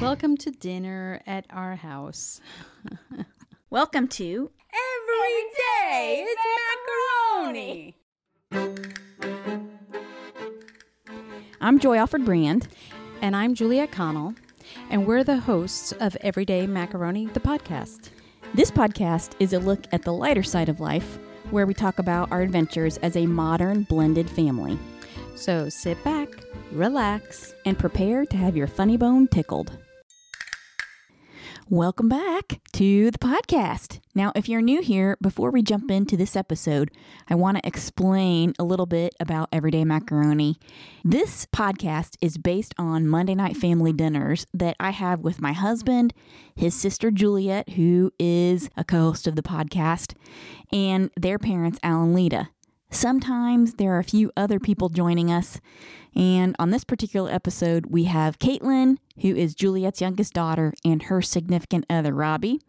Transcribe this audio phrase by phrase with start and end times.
[0.00, 2.40] Welcome to dinner at our house.
[3.70, 6.40] Welcome to Every day it's
[7.42, 7.96] macaroni.
[11.60, 12.68] I'm Joy Alfred Brand.
[13.22, 14.34] And I'm Juliet Connell,
[14.88, 18.08] and we're the hosts of Everyday Macaroni, the podcast.
[18.54, 21.18] This podcast is a look at the lighter side of life,
[21.50, 24.78] where we talk about our adventures as a modern blended family
[25.36, 26.28] So sit back,
[26.72, 27.54] relax.
[27.66, 29.76] and prepare to have your funny bone tickled.
[31.72, 34.00] Welcome back to the podcast.
[34.12, 36.90] Now, if you're new here, before we jump into this episode,
[37.28, 40.58] I want to explain a little bit about Everyday Macaroni.
[41.04, 46.12] This podcast is based on Monday night family dinners that I have with my husband,
[46.56, 50.16] his sister Juliet, who is a co host of the podcast,
[50.72, 52.48] and their parents, Al and Lita.
[52.90, 55.60] Sometimes there are a few other people joining us.
[56.16, 61.22] And on this particular episode, we have Caitlin, who is Juliet's youngest daughter, and her
[61.22, 62.60] significant other, Robbie.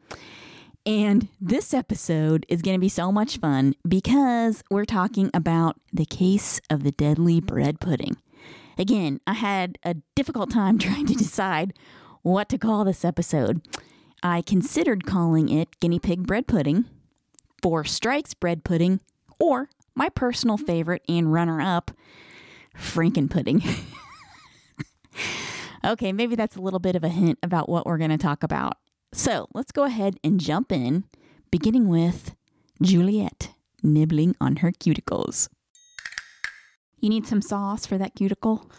[0.86, 6.06] And this episode is going to be so much fun because we're talking about the
[6.06, 8.18] case of the deadly bread pudding.
[8.78, 11.74] Again, I had a difficult time trying to decide
[12.24, 13.62] what to call this episode.
[14.24, 16.86] I considered calling it Guinea Pig Bread Pudding,
[17.62, 19.00] Four Strikes Bread Pudding,
[19.40, 21.92] or my personal favorite and runner up,
[22.76, 23.64] Franken Pudding.
[25.86, 28.44] okay, maybe that's a little bit of a hint about what we're going to talk
[28.44, 28.78] about.
[29.14, 31.06] So let's go ahead and jump in,
[31.52, 32.36] beginning with
[32.82, 33.50] Juliet
[33.84, 35.50] nibbling on her cuticles.
[37.00, 38.70] You need some sauce for that cuticle?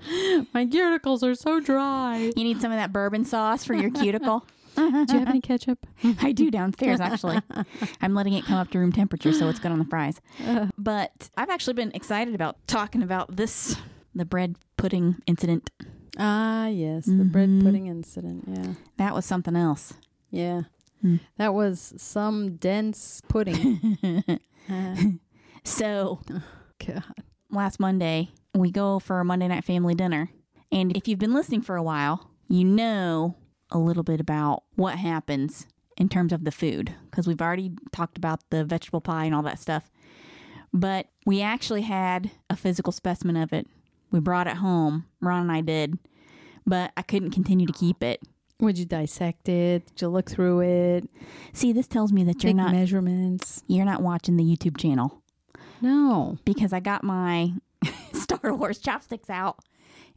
[0.52, 2.32] My cuticles are so dry.
[2.36, 4.46] You need some of that bourbon sauce for your cuticle?
[4.76, 5.86] Do you have any ketchup?
[6.20, 7.40] I do downstairs, actually.
[8.00, 10.20] I'm letting it come up to room temperature so it's good on the fries.
[10.78, 13.76] But I've actually been excited about talking about this
[14.14, 15.70] the bread pudding incident.
[16.18, 18.44] Ah, yes, the bread pudding incident.
[18.46, 18.74] Yeah.
[18.96, 19.94] That was something else.
[20.30, 20.62] Yeah.
[21.38, 23.98] That was some dense pudding.
[24.70, 24.94] Uh,
[25.64, 26.20] So
[26.86, 27.02] God.
[27.50, 30.30] last Monday, we go for a Monday night family dinner.
[30.72, 33.36] And if you've been listening for a while, you know
[33.70, 35.66] a little bit about what happens
[35.96, 39.42] in terms of the food because we've already talked about the vegetable pie and all
[39.42, 39.90] that stuff.
[40.72, 43.66] But we actually had a physical specimen of it.
[44.10, 45.06] We brought it home.
[45.20, 45.98] Ron and I did.
[46.66, 48.20] But I couldn't continue to keep it.
[48.60, 49.86] Would you dissect it?
[49.86, 51.08] Did you look through it?
[51.52, 53.62] See, this tells me that you're Take not measurements?
[53.66, 55.22] you're not watching the YouTube channel.
[55.80, 56.38] No.
[56.44, 57.52] because I got my
[58.12, 59.58] Star Wars chopsticks out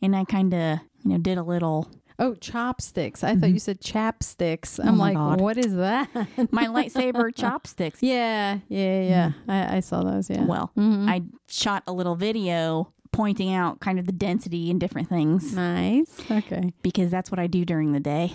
[0.02, 1.90] and I kind of, you know, did a little
[2.20, 3.24] Oh, chopsticks.
[3.24, 4.80] I thought you said chapsticks.
[4.80, 4.96] I'm Mm-hmm.
[4.96, 5.42] Oh like, God.
[5.42, 6.10] what is that?
[6.52, 8.04] my lightsaber chopsticks.
[8.04, 9.32] yeah, yeah, yeah.
[9.48, 10.30] I, I saw those.
[10.30, 10.44] Yeah.
[10.46, 11.10] Well, Mhm.
[11.10, 16.20] I shot a little video pointing out kind of the density and different things nice.
[16.30, 16.74] Okay.
[16.82, 18.34] because that's what I do during the day.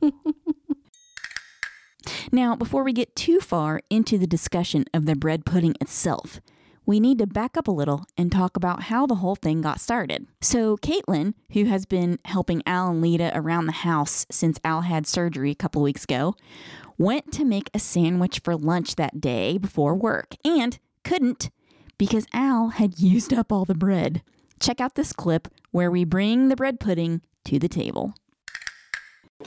[2.32, 6.40] now, before we get too far into the discussion of the bread pudding itself,
[6.86, 9.80] we need to back up a little and talk about how the whole thing got
[9.80, 10.26] started.
[10.40, 15.06] So, Caitlin, who has been helping Al and Lita around the house since Al had
[15.06, 16.34] surgery a couple weeks ago,
[16.96, 21.50] went to make a sandwich for lunch that day before work and couldn't
[21.98, 24.22] because Al had used up all the bread.
[24.60, 28.14] Check out this clip where we bring the bread pudding to the table.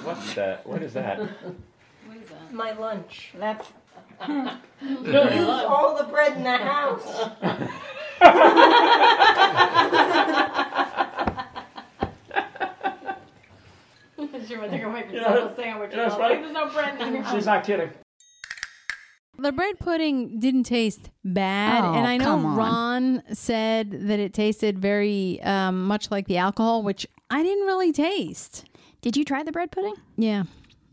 [0.03, 0.65] What's that?
[0.67, 1.21] What is that?
[2.51, 3.33] My lunch.
[3.37, 3.67] That's
[4.27, 7.29] Use all the bread in the house.
[17.31, 17.89] She's not kidding.
[19.41, 22.37] The bread pudding didn't taste bad, Oh, and I know.
[22.39, 27.91] Ron said that it tasted very um, much like the alcohol, which I didn't really
[27.91, 28.65] taste.
[29.01, 29.95] Did you try the bread pudding?
[30.15, 30.43] Yeah.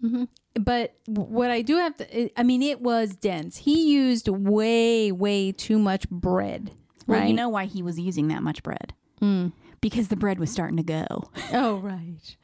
[0.01, 0.25] hmm
[0.59, 3.59] But what I do have to, I- mean, it was dense.
[3.59, 6.71] He used way, way too much bread.
[7.07, 7.29] Well, right?
[7.29, 8.95] you know why he was using that much bread.
[9.81, 11.31] Because the bread was starting to go.
[11.53, 12.37] Oh, right.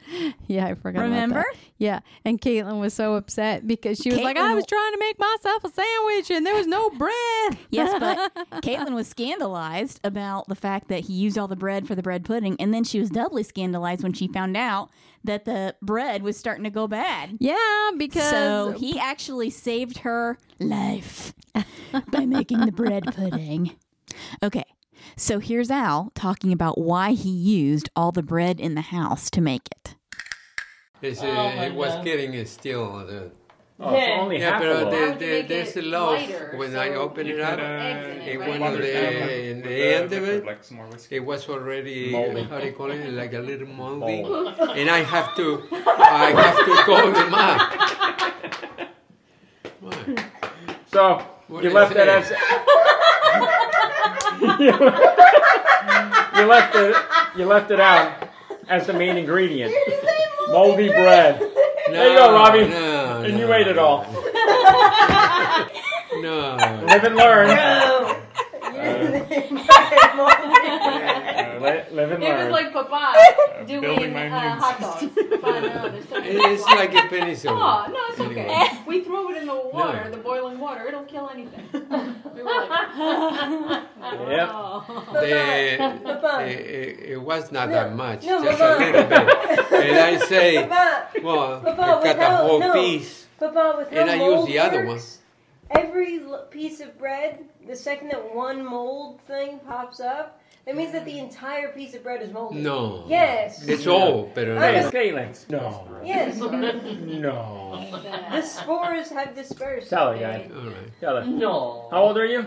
[0.46, 1.00] Yeah, I forgot.
[1.00, 1.44] about Remember?
[1.78, 2.00] Yeah.
[2.24, 5.64] And Caitlin was so upset because she was like, I was trying to make myself
[5.64, 7.58] a sandwich and there was no bread.
[7.70, 11.94] Yes, but Caitlin was scandalized about the fact that he used all the bread for
[11.94, 14.90] the bread pudding, and then she was doubly scandalized when she found out
[15.24, 17.36] that the bread was starting to go bad.
[17.40, 18.30] yeah, because.
[18.30, 21.34] So he actually saved her life
[22.10, 23.74] by making the bread pudding.
[24.42, 24.64] Okay,
[25.16, 29.40] so here's Al talking about why he used all the bread in the house to
[29.40, 29.94] make it.
[31.02, 33.30] It's, uh, it was getting uh, still the
[33.80, 34.20] Oh, Yeah.
[34.20, 35.18] only Yeah, half but of there, it.
[35.18, 36.22] there, there's a loaf.
[36.54, 40.62] When I open it up, it one of the- in the end of it, Like
[40.62, 41.16] some more whiskey.
[41.16, 42.44] it was already Moldy.
[42.44, 43.04] how do you call it?
[43.12, 44.54] Like a little moldy, Mold.
[44.76, 47.60] and I have to, I have to go to map.
[49.80, 49.98] What?
[50.92, 51.18] So
[51.48, 52.36] What you left it that as say?
[54.40, 54.72] You
[56.46, 56.96] left it
[57.36, 58.28] you left it out
[58.68, 59.72] as the main ingredient.
[60.48, 61.38] Moldy bread.
[61.88, 62.68] There you go, Robbie.
[62.68, 64.04] No, And no, you ate it all.
[66.20, 66.56] No.
[66.86, 67.48] Live and learn.
[67.48, 68.20] No.
[68.62, 68.68] Uh,
[69.10, 69.24] li-
[71.64, 75.12] live and It was like Papa doing building my uh, hot dogs.
[75.14, 77.50] Papa, no, there's so It's like a penicillin.
[77.50, 78.46] Oh, no, it's okay.
[78.46, 78.82] Anyway.
[78.86, 80.10] We throw it in the water, No.
[80.10, 80.86] the boiling water.
[80.86, 81.68] It'll kill anything.
[81.72, 83.82] We were like,
[84.28, 84.48] Yep.
[84.52, 84.84] oh.
[85.12, 86.44] The, Papa.
[86.46, 88.74] it, it, it was not No, that much, no, just Mama.
[88.74, 89.72] a little bit.
[89.72, 92.72] And I say, Papa, well, Papa, I got the whole no.
[92.72, 93.26] piece.
[93.38, 95.18] Papa, with And I use the other works,
[95.70, 96.20] Every
[96.50, 101.18] piece of bread, the second that one mold thing pops up, that means that the
[101.18, 102.60] entire piece of bread is moldy.
[102.60, 103.04] No.
[103.08, 103.66] Yes.
[103.66, 105.50] It's all, but Hey, uh, Caitlin.
[105.50, 105.86] No.
[106.04, 106.38] Yes.
[107.20, 107.86] No.
[108.32, 109.90] The spores have dispersed.
[109.90, 110.48] Tell her, guy.
[110.56, 111.00] all right.
[111.00, 111.24] Tell her.
[111.26, 111.88] No.
[111.90, 112.46] How old are you?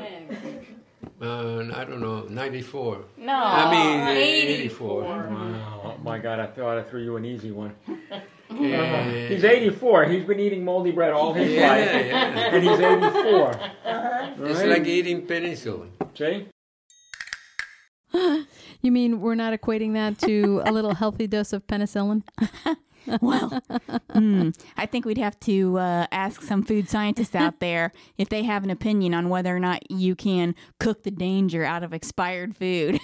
[1.21, 3.03] Uh, I don't know, 94.
[3.17, 3.33] No.
[3.33, 5.03] I mean, 84.
[5.03, 5.27] 84.
[5.27, 5.81] Wow.
[5.97, 6.39] Oh my God!
[6.39, 7.73] I thought I threw you an easy one.
[8.49, 8.53] Uh,
[9.27, 10.05] He's 84.
[10.05, 12.55] He's been eating moldy bread all his yeah, life, yeah.
[12.55, 13.49] and he's 84.
[13.59, 14.31] Uh-huh.
[14.45, 14.69] It's Right?
[14.69, 15.89] like eating penicillin.
[16.17, 16.47] See?
[18.81, 22.23] You mean we're not equating that to a little healthy dose of penicillin?
[23.21, 23.61] Well,
[24.11, 28.43] hmm, I think we'd have to uh, ask some food scientists out there if they
[28.43, 32.57] have an opinion on whether or not you can cook the danger out of expired
[32.57, 32.99] food.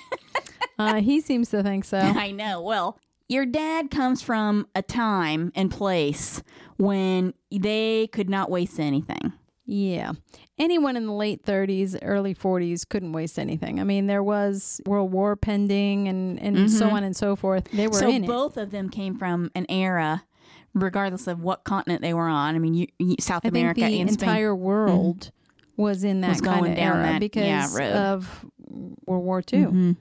[0.77, 2.00] Uh, he seems to think so.
[2.00, 2.61] I know.
[2.61, 6.44] Well, your dad comes from a time and place
[6.77, 9.33] when they could not waste anything.
[9.65, 10.12] Yeah.
[10.60, 13.80] Anyone in the late 30s, early 40s couldn't waste anything.
[13.80, 17.65] I mean, there was World War pending and, and so on and so forth.
[17.71, 18.27] They were so in it.
[18.27, 20.25] both of them came from an era,
[20.74, 22.56] regardless of what continent they were on.
[22.56, 24.30] I mean, you, you, South I America the and Spain.
[24.30, 25.31] entire world
[25.77, 27.44] was in that Was kind going of down era that, because
[27.77, 29.60] yeah, of World War II.
[29.65, 29.98] Mhm.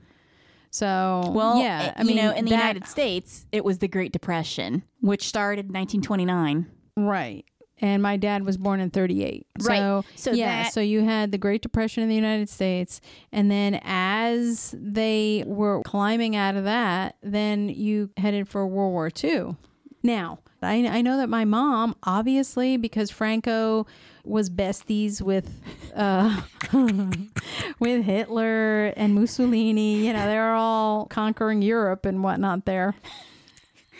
[0.70, 3.79] So, Well, yeah, eh, I mean, you know, in the that- United States, it was
[3.79, 6.67] the Great Depression, which started in 1929.
[6.97, 7.44] Right.
[7.82, 9.44] And my dad was born in 38.
[9.62, 9.76] Right.
[9.79, 13.00] So, So yeah, that- so you had the Great Depression in the United States.
[13.32, 19.11] And then as they were climbing out of that, then you headed for World War
[19.23, 19.56] II.
[20.05, 23.87] Now, I, I know that my mom, obviously, because Franco
[24.25, 25.61] was besties with
[25.96, 26.43] uh,
[27.81, 32.94] with Hitler and Mussolini, you know, they were all conquering Europe and whatnot there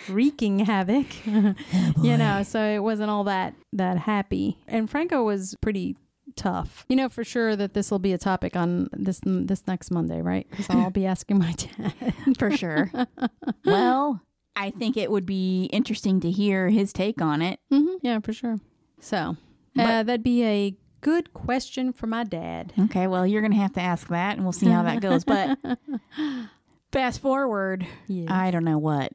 [0.09, 1.07] wreaking havoc.
[1.27, 4.59] you know, so it wasn't all that that happy.
[4.69, 5.97] And Franco was pretty
[6.37, 6.87] tough.
[6.89, 10.21] You know for sure that this will be a topic on this this next Monday,
[10.23, 10.47] right?
[10.51, 12.37] Because I'll be asking my dad.
[12.39, 12.91] for sure.
[13.65, 14.21] well,
[14.57, 17.59] I think it would be interesting to hear his take on it.
[17.71, 18.59] hmm Yeah, for sure.
[19.01, 19.37] So
[19.79, 22.73] uh, that'd be a good question for my dad.
[22.79, 25.25] Okay, well, you're going to have to ask that and we'll see how that goes.
[25.25, 25.59] But
[26.93, 28.29] fast forward, Yes.
[28.31, 29.13] I don't know what,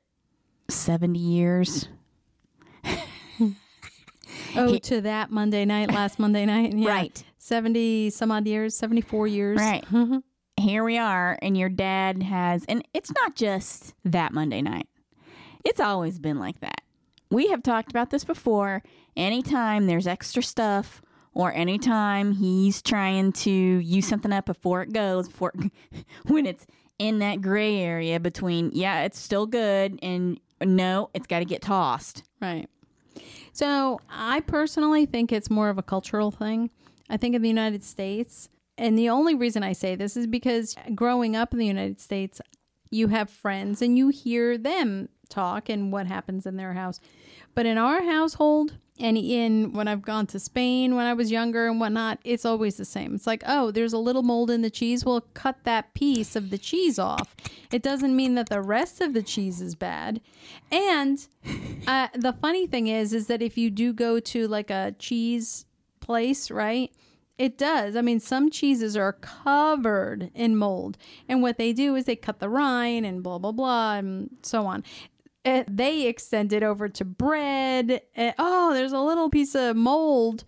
[0.70, 1.88] 70 years?
[4.56, 6.74] Oh, He- to that Monday night, last Monday night.
[6.76, 6.90] Yeah.
[6.90, 7.24] Right.
[7.38, 9.60] 70 some odd years, 74 years.
[9.60, 9.86] Right.
[9.86, 10.18] Mm-hmm.
[10.60, 14.88] Here we are, and your dad has, and it's not just that Monday night,
[15.64, 16.82] it's always been like that.
[17.30, 18.82] We have talked about this before.
[19.16, 21.02] Anytime there's extra stuff,
[21.34, 25.54] or anytime he's trying to use something up before it goes, before
[26.28, 26.66] when it's
[26.98, 31.62] in that gray area between, yeah, it's still good, and no, it's got to get
[31.62, 32.24] tossed.
[32.42, 32.68] Right.
[33.54, 36.70] So I personally think it's more of a cultural thing.
[37.10, 40.76] I think in the United States, and the only reason I say this is because
[40.94, 42.40] growing up in the United States,
[42.92, 47.00] you have friends and you hear them talk and what happens in their house.
[47.56, 51.68] But in our household, and in when I've gone to Spain when I was younger
[51.68, 53.16] and whatnot, it's always the same.
[53.16, 55.06] It's like, oh, there's a little mold in the cheese.
[55.06, 57.36] We'll cut that piece of the cheese off.
[57.72, 60.22] It doesn't mean that the rest of the cheese is bad.
[60.72, 61.26] And
[61.88, 65.66] uh, the funny thing is, is that if you do go to like a cheese
[66.00, 66.92] place, right?
[67.38, 67.96] It does.
[67.96, 70.98] I mean, some cheeses are covered in mold,
[71.30, 74.66] and what they do is they cut the rind and blah blah blah and so
[74.66, 74.84] on.
[75.48, 78.02] Uh, they extend it over to bread.
[78.16, 80.44] Uh, oh, there's a little piece of mold.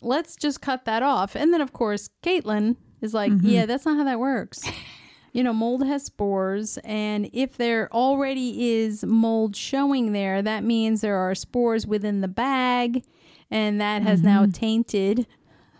[0.00, 1.34] Let's just cut that off.
[1.34, 4.62] And then, of course, Caitlin is like, yeah, that's not how that works.
[5.32, 11.02] you know, mold has spores, and if there already is mold showing there, that means
[11.02, 13.04] there are spores within the bag.
[13.50, 15.26] and that has now tainted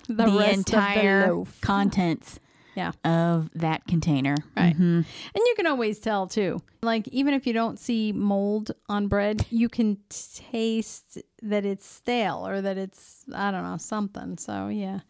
[0.06, 1.60] the, the, entire the loaf.
[1.60, 2.40] contents
[2.76, 2.92] Yeah.
[3.04, 4.36] of that container.
[4.56, 4.74] Right.
[4.76, 5.04] Mhm.
[5.04, 6.62] And you can always tell too.
[6.82, 12.46] Like even if you don't see mold on bread, you can taste that it's stale
[12.46, 14.38] or that it's I don't know, something.
[14.38, 15.00] So yeah.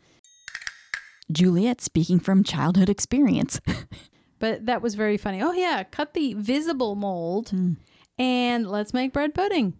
[1.30, 3.60] Juliet speaking from childhood experience.
[4.40, 5.42] But that was very funny.
[5.42, 7.74] Oh yeah, cut the visible mold Hmm.
[8.18, 9.74] and let's make bread pudding.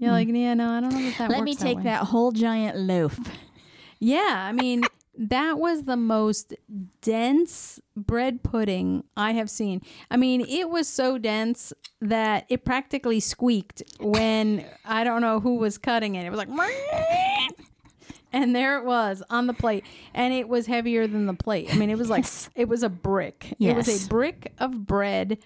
[0.00, 2.02] You're like, yeah, no, I don't know if that Let me that take way." that
[2.06, 3.18] whole giant loaf.
[4.00, 4.82] Yeah, I mean,
[5.20, 6.54] that was the most
[7.02, 9.82] dense bread pudding I have seen.
[10.10, 15.56] I mean, it was so dense that it practically squeaked when I don't know who
[15.56, 16.24] was cutting it.
[16.24, 16.48] It was like,
[18.32, 19.84] and there it was on the plate,
[20.14, 21.68] and it was heavier than the plate.
[21.72, 22.50] I mean, it was like Yes.
[22.54, 23.54] it was a brick.
[23.58, 25.38] It was a brick of bread,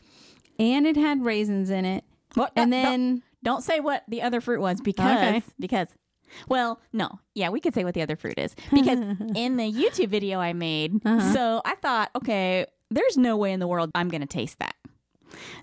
[0.58, 2.04] and it had raisins in it.
[2.34, 2.52] What?
[2.56, 5.42] And don't- then don't, say what the other fruit was because Okay.
[5.58, 5.88] because
[6.48, 7.20] well, no.
[7.34, 8.98] Yeah, we could say what the other fruit is because
[9.34, 11.32] in the YouTube video I made, Uh-huh.
[11.32, 14.74] so I thought, okay, there's no way in the world I'm going to taste that.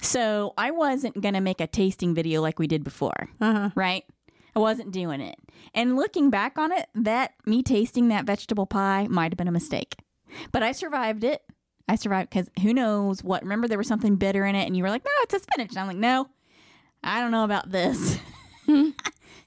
[0.01, 3.69] So I wasn't going to make a tasting video like we did before, Uh-huh.
[3.75, 4.03] right?
[4.55, 5.35] I wasn't doing it.
[5.75, 9.51] And looking back on it, that me tasting that vegetable pie might have been a
[9.51, 9.95] mistake.
[10.51, 11.43] But I survived it.
[11.87, 13.43] I survived because who knows what?
[13.43, 15.69] Remember, there was something bitter in it, and you were like, no, it's a spinach.
[15.71, 16.27] And I'm like, no,
[17.03, 18.17] I don't know about this.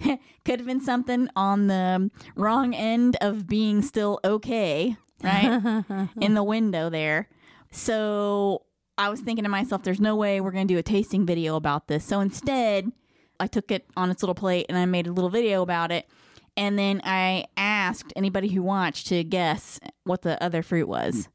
[0.45, 5.85] Could have been something on the wrong end of being still okay, right?
[6.21, 7.29] in the window there.
[7.71, 8.63] So
[8.99, 11.57] I was thinking to myself, there's no way we're going to do a tasting video
[11.57, 12.05] about this.
[12.05, 12.93] So instead,
[13.41, 16.09] I took it on its little plate and I made a little video about it.
[16.57, 21.29] And then I asked anybody who watched to guess what the other fruit was.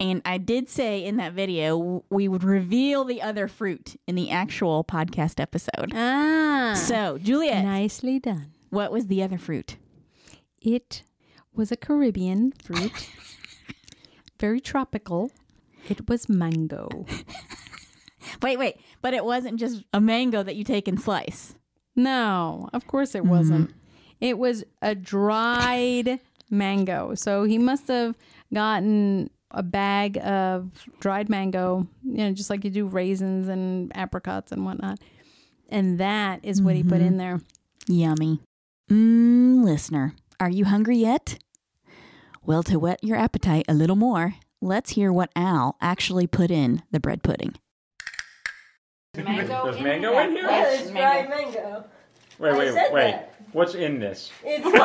[0.00, 4.30] And I did say in that video, we would reveal the other fruit in the
[4.30, 5.92] actual podcast episode.
[5.94, 8.50] ah, So, Juliet, nicely done.
[8.70, 9.76] what was the other fruit?
[10.60, 11.04] It
[11.54, 13.08] was a Caribbean fruit,
[14.40, 15.30] very tropical.
[15.88, 17.06] It was mango.
[18.42, 21.54] Wait, wait, but it wasn't just a mango that you take and slice.
[21.94, 23.72] No, of course it wasn't.
[24.20, 27.14] It was a dried mango.
[27.14, 28.14] So he must have
[28.52, 34.52] gotten a bag of dried mango, you know, just like you do raisins and apricots
[34.52, 34.98] and whatnot.
[35.68, 37.06] And that is what he put mm-hmm.
[37.06, 37.40] in there.
[37.86, 38.40] Yummy.
[38.90, 41.38] Mmm, listener, are you hungry yet?
[42.44, 46.82] Well, to whet your appetite a little more, let's hear what Al actually put in
[46.90, 47.54] the bread pudding.
[49.16, 50.28] Mango There's in mango that.
[50.28, 50.44] in here?
[50.44, 51.84] Yeah, it's dried mango.
[52.38, 53.12] Wait, I wait, wait.
[53.12, 53.33] that.
[53.54, 54.30] What's in this?
[54.44, 54.66] It's.
[54.66, 54.84] Alright,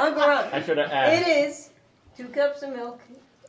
[0.00, 0.44] Uncle Ron.
[0.52, 1.28] I should have It asked.
[1.28, 1.70] is
[2.16, 3.00] two cups of milk,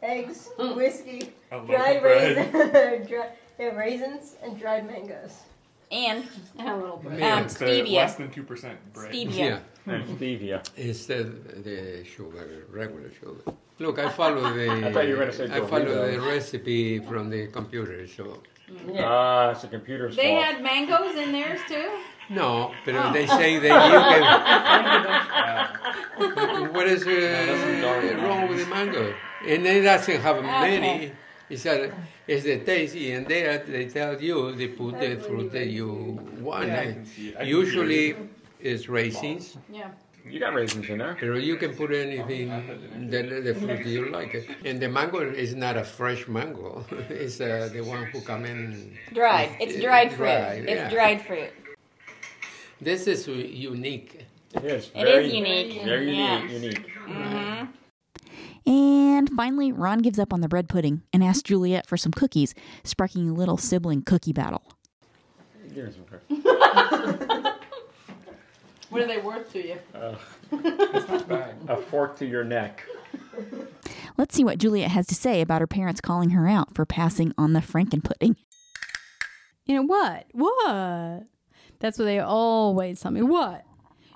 [0.01, 1.30] eggs, whiskey,
[1.68, 2.51] dried raisins,
[3.10, 5.36] dry, yeah, raisins, and dried mangoes.
[5.91, 6.24] And
[6.58, 7.20] And a little bit.
[7.20, 7.41] Yeah.
[7.44, 7.96] It's uh, stevia.
[7.96, 9.13] less than 2% bread.
[9.13, 10.65] Yeah, And stevia.
[10.77, 13.44] instead the sugar, regular sugar.
[13.80, 14.72] Look, I follow the.
[14.88, 18.41] I thought you were gonna say I follow the recipe from the computer, so
[19.00, 20.44] Ah, it's a computer's They fault.
[20.46, 21.90] had mangoes in theirs too?
[22.30, 22.74] no.
[22.86, 23.12] But Oh.
[23.13, 24.00] they say that you
[26.51, 26.74] can.
[26.74, 29.13] what is doesn't uh, wrong with the mango?
[29.48, 30.80] And it doesn't have Okay.
[30.80, 31.12] many.
[31.50, 31.92] It's a,
[32.28, 36.68] it's the tasty, and they they tell you they put the fruit that you want.
[36.68, 37.36] Yeah, I can see.
[37.36, 38.16] I can Usually,
[38.62, 39.58] it's raisins.
[39.70, 39.90] Yeah.
[40.30, 41.18] You got raisins in there.
[41.20, 42.50] But you can put anything,
[43.10, 44.48] the, the fruit you like.
[44.66, 46.86] And the mango is not a fresh mango.
[47.10, 48.98] it's uh, the one who come in.
[49.13, 49.56] dried.
[49.60, 50.18] It's Uh, dried fruit.
[50.25, 50.90] dried, It's yeah.
[50.90, 51.50] dried fruit.
[52.80, 54.25] This is u- unique.
[54.54, 54.92] It is.
[54.94, 55.84] It very, is unique.
[55.84, 56.44] Very Yeah.
[56.44, 56.86] unique.
[56.86, 57.68] unique.
[58.68, 62.54] And finally, Ron gives up on the bread pudding and asks Juliet for some cookies,
[62.84, 64.63] sparking a little sibling cookie battle.
[65.74, 67.28] Give me some cookies.
[68.91, 69.77] What are they worth to you?
[70.51, 71.55] It's not bad.
[71.69, 72.83] A fork to your neck.
[74.17, 77.33] Let's see what Juliet has to say about her parents calling her out for passing
[77.38, 78.36] on the Franken pudding.
[79.65, 80.25] You know what?
[80.33, 81.24] What?
[81.79, 83.21] That's what they always tell me.
[83.21, 83.63] What?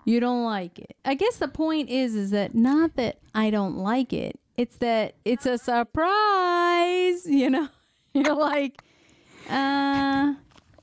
[0.03, 0.97] You don't like it.
[1.05, 4.37] I guess the point is is that not that I don't like it.
[4.57, 7.69] It's that it's a surprise, you know.
[8.13, 8.81] You're like
[9.49, 10.33] uh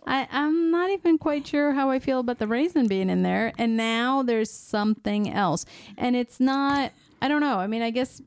[0.06, 3.52] I I'm not even quite sure how I feel about the raisin being in there
[3.58, 5.64] and now there's something else.
[5.96, 7.58] And it's not I don't know.
[7.58, 8.20] I mean, I guess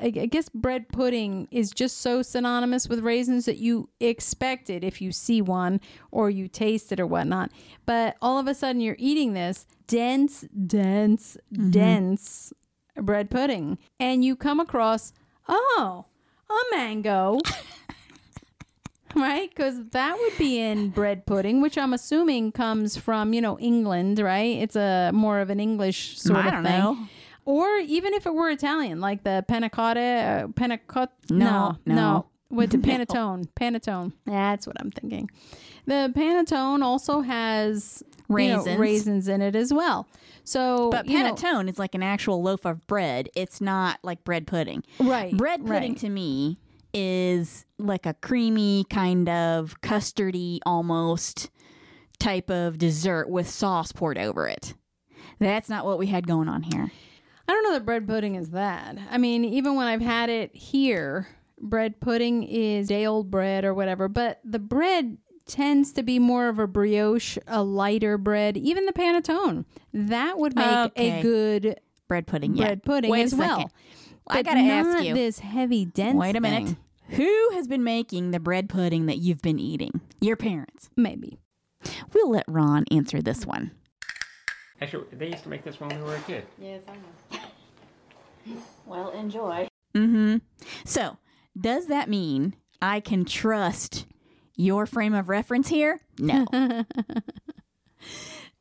[0.00, 4.84] I I guess bread pudding is just so synonymous with raisins that you expect it
[4.84, 7.50] if you see one or you taste it or whatnot.
[7.86, 11.70] But all of a sudden, you're eating this dense, dense, mm-hmm.
[11.70, 12.52] dense
[12.96, 15.12] bread pudding, and you come across,
[15.48, 16.06] oh,
[16.48, 17.38] a mango.
[19.14, 19.48] right?
[19.48, 24.18] Because that would be in bread pudding, which I'm assuming comes from you know England,
[24.18, 24.56] right?
[24.58, 26.78] It's a more of an English sort I of don't thing.
[26.78, 26.98] know.
[27.46, 31.10] Or even if it were Italian, like the panna cotta, uh, panna cotta.
[31.30, 32.26] No, no, no.
[32.50, 34.12] With the panettone, panettone.
[34.26, 35.30] That's what I'm thinking.
[35.86, 38.78] The panettone also has you know, Raisins.
[38.78, 40.06] raisins in it as well.
[40.44, 43.28] So, But you know- panettone is like an actual loaf of bread.
[43.34, 44.84] It's not like bread pudding.
[45.00, 45.36] right?
[45.36, 45.98] Bread pudding right.
[46.00, 46.58] to me
[46.92, 51.50] is like a creamy kind of custardy almost
[52.18, 54.74] type of dessert with sauce poured over it.
[55.38, 56.90] That's not what we had going on here.
[57.48, 58.96] I don't know that bread pudding is that.
[59.10, 61.26] I mean, even when I've had it here,
[61.58, 65.16] bread pudding is day old bread or whatever, but the bread
[65.46, 68.56] tends to be more of a brioche, a lighter bread.
[68.56, 71.18] Even the panettone, that would make Okay.
[71.18, 72.66] a good Bread pudding, yeah.
[72.66, 73.70] bread pudding Wait as well.
[74.28, 74.48] Second.
[74.48, 75.14] I gotta ask you.
[75.14, 76.16] this heavy dense.
[76.16, 76.66] Wait a minute.
[76.66, 76.76] thing.
[77.16, 80.00] Who has been making the bread pudding that you've been eating?
[80.20, 80.90] Your parents.
[80.96, 81.38] Maybe.
[82.12, 83.72] We'll let Ron answer this one.
[84.80, 86.46] Actually, they used to make this when we were a kid.
[86.58, 86.92] Yes, I
[87.36, 87.42] know.
[88.86, 89.68] Well, enjoy.
[89.94, 90.36] Mm-hmm.
[90.84, 91.18] So,
[91.60, 94.06] does that mean I can trust
[94.56, 96.00] your frame of reference here?
[96.18, 96.46] No.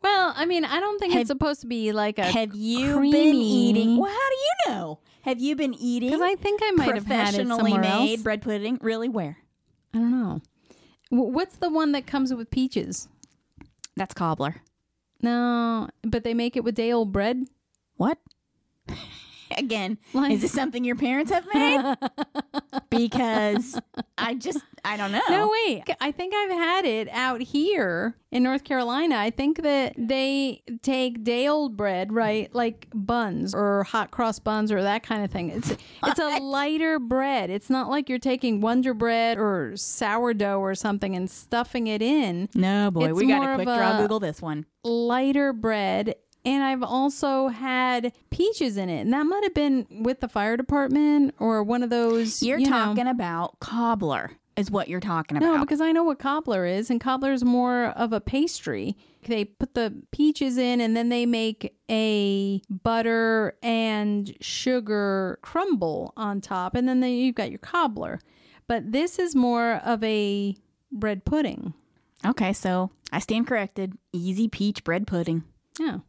[0.02, 2.24] Well, I mean, I don't think Have- it's supposed to be like a.
[2.24, 3.98] have you been eating?
[3.98, 5.00] Well, how do you know?
[5.24, 8.22] Have you been eating Because I think I might have had it somewhere made else.
[8.22, 8.80] bread pudding?
[8.82, 9.10] Really?
[9.10, 9.38] Where?
[9.94, 10.42] I don't know.
[11.12, 13.08] W- What's the one that comes with peaches?
[13.96, 14.58] That's cobbler.
[15.22, 17.46] No, but they make it with day old bread.
[17.98, 18.18] What?
[19.58, 21.96] Again, Like- is this something your parents have made?
[22.90, 23.80] because
[24.18, 25.22] I just, I don't know.
[25.30, 25.84] No, wait.
[26.02, 29.16] I think I've had it out here in North Carolina.
[29.16, 32.54] I think that they take day old bread, right?
[32.54, 35.50] Like buns or hot cross buns or that kind of thing.
[35.50, 35.76] It's
[36.06, 37.50] it's a lighter bread.
[37.50, 42.50] It's not like you're taking Wonder Bread or sourdough or something and stuffing it in.
[42.54, 44.66] No, boy, It's we got to quick draw Google this one.
[44.84, 46.16] Lighter bread.
[46.46, 49.02] And I've also had peaches in it.
[49.02, 52.42] And that might have been with the fire department or one of those.
[52.42, 55.54] You're you know- talking about cobbler, is what you're talking about.
[55.54, 58.98] No, because I know what cobbler is, and cobbler is more of a pastry.
[59.28, 66.42] They put the peaches in, and then they make a butter and sugar crumble on
[66.42, 68.20] top, and then they, you've got your cobbler.
[68.68, 70.56] But this is more of a
[70.92, 71.74] bread pudding.
[72.26, 73.98] Okay, so I stand corrected.
[74.14, 75.44] Easy peach bread pudding.
[75.80, 76.00] Yeah.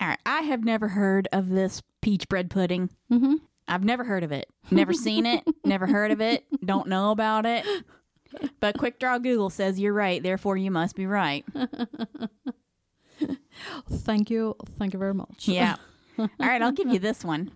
[0.00, 2.90] All right, I have never heard of this peach bread pudding.
[3.12, 3.34] Mm-hmm.
[3.68, 4.48] I've never heard of it.
[4.70, 5.44] Never seen it.
[5.64, 6.44] Never heard of it.
[6.64, 7.66] Don't know about it.
[8.60, 11.44] But Quick Draw Google says you're right, therefore you must be right.
[13.90, 14.56] Thank you.
[14.78, 15.48] Thank you very much.
[15.48, 15.76] Yeah.
[16.18, 17.50] All right, I'll give you this one.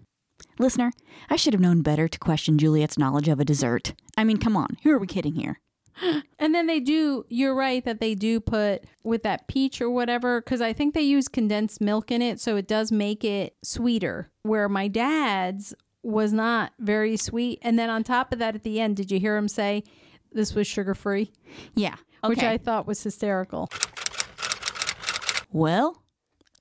[0.58, 0.92] Listener,
[1.30, 3.94] I should have known better to question Juliet's knowledge of a dessert.
[4.16, 5.60] I mean, come on, who are we kidding here?
[6.38, 10.42] And then they do, you're right that they do put with that peach or whatever,
[10.42, 12.38] because I think they use condensed milk in it.
[12.38, 14.30] So it does make it sweeter.
[14.42, 17.58] Where my dad's was not very sweet.
[17.62, 19.84] And then on top of that, at the end, did you hear him say
[20.32, 21.32] this was sugar free?
[21.74, 21.94] Yeah.
[22.22, 22.28] Okay.
[22.28, 23.70] Which I thought was hysterical.
[25.50, 26.02] Well,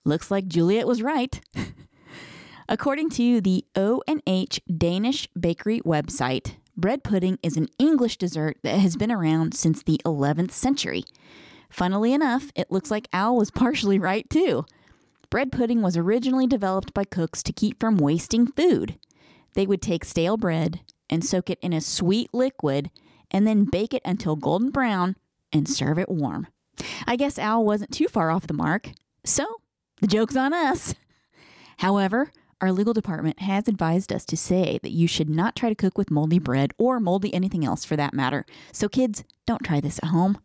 [0.05, 1.41] looks like Juliet was right.
[2.69, 8.95] According to the O&H Danish Bakery website, bread pudding is an English dessert that has
[8.95, 11.03] been around since the 11th century.
[11.69, 14.65] Funnily enough, it looks like Al was partially right too.
[15.29, 18.97] Bread pudding was originally developed by cooks to keep from wasting food.
[19.55, 22.91] They would take stale bread and soak it in a sweet liquid
[23.31, 25.15] and then bake it until golden brown
[25.51, 26.47] and serve it warm.
[27.07, 28.91] I guess Al wasn't too far off the mark,
[29.23, 29.45] so
[30.01, 30.95] the joke's on us.
[31.77, 35.75] However, our legal department has advised us to say that you should not try to
[35.75, 38.45] cook with moldy bread or moldy anything else for that matter.
[38.71, 40.39] So, kids, don't try this at home.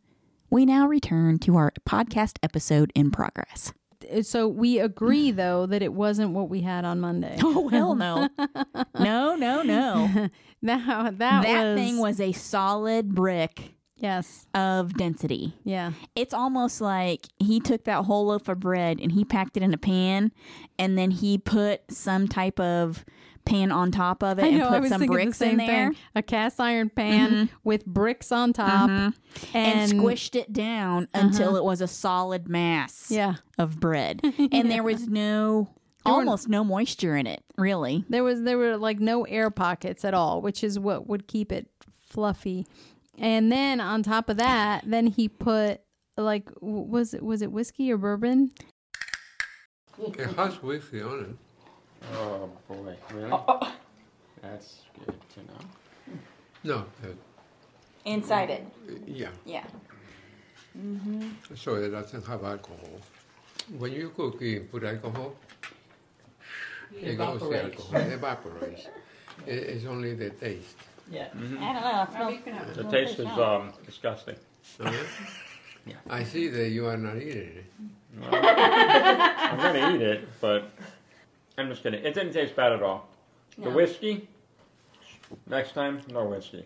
[0.50, 3.72] We now return to our podcast episode in progress.
[4.10, 7.36] Uh, so we agree, though, that it wasn't what we had on Monday.
[7.42, 8.28] Oh, hell no.
[8.98, 10.28] no, no, no.
[10.62, 14.46] Now, that, That was, thing was a solid brick Yes.
[14.54, 15.54] of density.
[15.64, 15.92] Yeah.
[16.14, 19.74] It's almost like he took that whole loaf of bread and he packed it in
[19.74, 20.32] a pan
[20.78, 23.04] and then he put some type of
[23.44, 24.68] pan on top of it I and know.
[24.68, 25.92] I put some bricks in there Mm-hmm.
[25.94, 25.96] thing.
[26.14, 29.14] A cast iron pan with bricks on top, and,
[29.54, 33.36] and, squished it down until it was a solid mass Yeah.
[33.56, 34.20] of bread.
[34.52, 35.70] And there was no
[36.04, 38.04] almost no moisture in it, really.
[38.10, 41.50] There was there were like no air pockets at all, which is what would keep
[41.50, 42.66] it fluffy.
[43.20, 45.80] And then on top of that, then he put
[46.16, 48.52] like was it was it whiskey or bourbon?
[49.98, 51.36] It has whiskey on it.
[52.14, 53.32] Oh boy, really?
[54.42, 56.18] That's good to know.
[56.64, 57.12] No, uh,
[58.04, 58.66] inside it.
[59.06, 59.64] Yeah, Yeah.
[60.78, 61.30] Mhm.
[61.56, 63.00] so it doesn't have alcohol.
[63.78, 65.34] When you cook, you put alcohol.
[66.92, 67.80] It goes the evaporates.
[67.80, 68.00] alcohol.
[68.00, 68.86] It evaporates.
[69.46, 70.76] It, it's only the taste.
[71.10, 71.28] Yeah.
[71.34, 72.02] I don't know.
[72.02, 74.36] it smells- can have The taste is um, disgusting.
[74.80, 75.92] Uh-huh.
[76.10, 77.64] I see that you are not eating it.
[78.22, 80.70] I'm gonna eat it, but
[81.56, 82.04] I'm just kidding.
[82.04, 83.08] It didn't taste bad at all.
[83.56, 83.76] The No.
[83.76, 84.28] whiskey,
[85.46, 86.64] next time, no whiskey.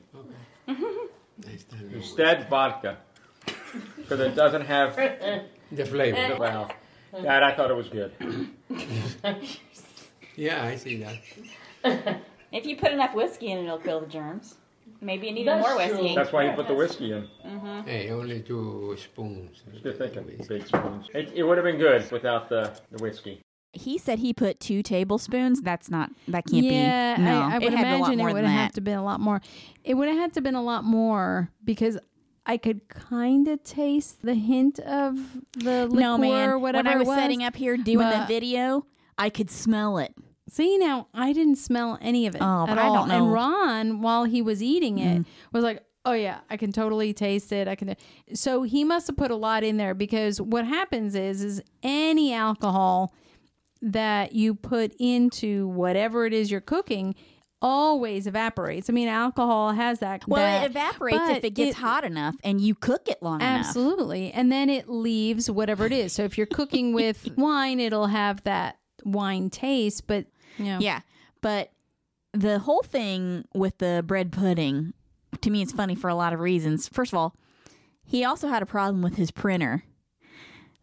[1.47, 1.91] Next time.
[1.95, 2.99] Instead, vodka.
[3.97, 4.95] Because it doesn't have
[5.73, 6.37] The flavor.
[6.39, 6.71] well.
[7.13, 8.13] That I thought it was good.
[10.37, 11.03] Yeah, I see
[11.85, 12.21] that.
[12.53, 14.57] If you put enough whiskey in it, it'll kill the germs.
[15.01, 15.97] Maybe you need That's more true.
[15.97, 16.15] whiskey.
[16.15, 17.29] That's why you put the whiskey in.
[17.45, 17.81] Mm-hmm.
[17.89, 19.63] Hey, only two spoons.
[19.73, 20.45] It's good thinking.
[20.49, 21.09] Big spoons.
[21.15, 23.41] It, it would have been good without the, the whiskey.
[23.73, 25.63] He said he put two tablespoons.
[25.63, 26.11] That's not.
[26.29, 27.23] That can't yeah, be.
[27.23, 28.51] No, I, I would had to be a lot imagine it would have that.
[28.51, 29.41] had to been a lot more.
[29.83, 31.99] It would have had to been a lot more because
[32.45, 35.17] I could kind of taste the hint of
[35.55, 36.51] the liquor no man.
[36.51, 37.19] or whatever when I it was, was.
[37.19, 38.85] setting up here doing the video,
[39.17, 40.15] I could smell it.
[40.53, 42.95] See now, I didn't smell any of it Oh, at I all.
[42.95, 43.15] don't know.
[43.25, 45.25] And Ron, while he was eating it, Mm.
[45.51, 47.69] was like, "Oh yeah, I can totally taste it.
[47.69, 47.97] I can."
[48.35, 52.35] So he must have put a lot in there because what happens is, is any
[52.35, 53.15] alcohol
[53.81, 57.15] that you put into whatever it is you're cooking
[57.63, 58.91] always evaporates.
[58.91, 60.27] I mean, alcohol has that.
[60.29, 63.67] Well, that- it evaporates if it gets hot enough and you cook it long enough.
[63.69, 64.33] Absolutely.
[64.33, 66.13] And then it leaves whatever it is.
[66.13, 70.27] So if you're cooking with wine, it'll have that wine taste, but
[70.59, 71.01] know, Yeah,
[71.41, 71.73] but
[72.33, 74.93] the whole thing with the bread pudding,
[75.41, 76.89] to me, it's funny for a lot of reasons.
[76.89, 77.35] First of all,
[78.05, 79.85] he also had a problem with his printer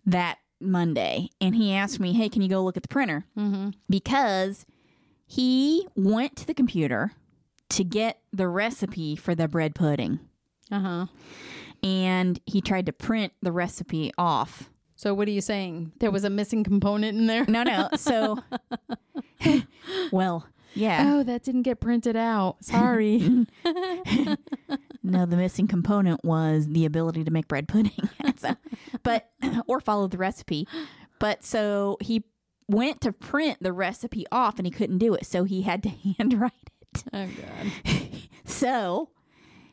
[0.06, 3.70] that Monday, and he asked me, "Hey, can you go look at the printer?" Mm-hmm.
[3.90, 4.66] Because
[5.26, 7.12] he went to the computer
[7.70, 10.20] to get the recipe for the bread pudding,
[10.72, 11.06] Uh-huh.
[11.84, 14.70] and he tried to print the recipe off.
[15.00, 15.94] So what are you saying?
[16.02, 17.46] There was a missing component in there?
[17.48, 17.88] No, no.
[17.96, 18.38] So,
[20.12, 21.14] well, yeah.
[21.14, 22.58] Oh, that didn't get printed out.
[22.66, 23.48] Sorry.
[25.02, 28.10] No, the missing component was the ability to make bread pudding.
[28.36, 28.56] so,
[29.02, 29.30] but
[29.66, 30.68] or follow the recipe.
[31.20, 32.26] But so he
[32.68, 35.90] went to print the recipe off and he couldn't do it, so he had to
[35.90, 36.52] handwrite
[36.94, 37.04] it.
[37.14, 38.02] oh god.
[38.46, 39.10] So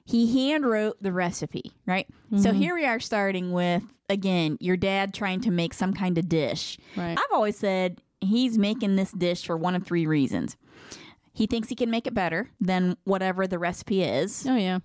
[0.06, 2.06] he hand wrote the recipe, right?
[2.30, 2.58] So Mm-hmm.
[2.58, 6.78] here we are starting with again, your dad trying to make some kind of dish.
[6.96, 7.18] Right.
[7.18, 10.56] I've always said he's making this dish for one of three reasons.
[11.32, 14.46] He thinks he can make it better than whatever the recipe is.
[14.48, 14.78] Oh yeah.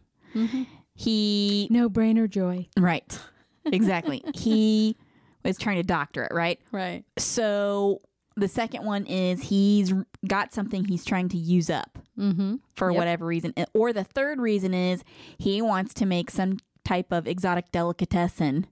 [0.95, 2.67] He No brainer joy.
[2.77, 3.17] Right.
[3.65, 4.23] Exactly.
[4.33, 4.97] he
[5.45, 6.59] was trying to doctor it, right?
[6.71, 7.03] Right.
[7.17, 8.01] So
[8.41, 9.93] the second one is he's
[10.27, 12.55] got something he's trying to use up Mm-hmm.
[12.75, 12.97] for Yep.
[12.97, 13.53] whatever reason.
[13.73, 15.03] Or the third reason is
[15.37, 18.67] he wants to make some type of exotic delicatessen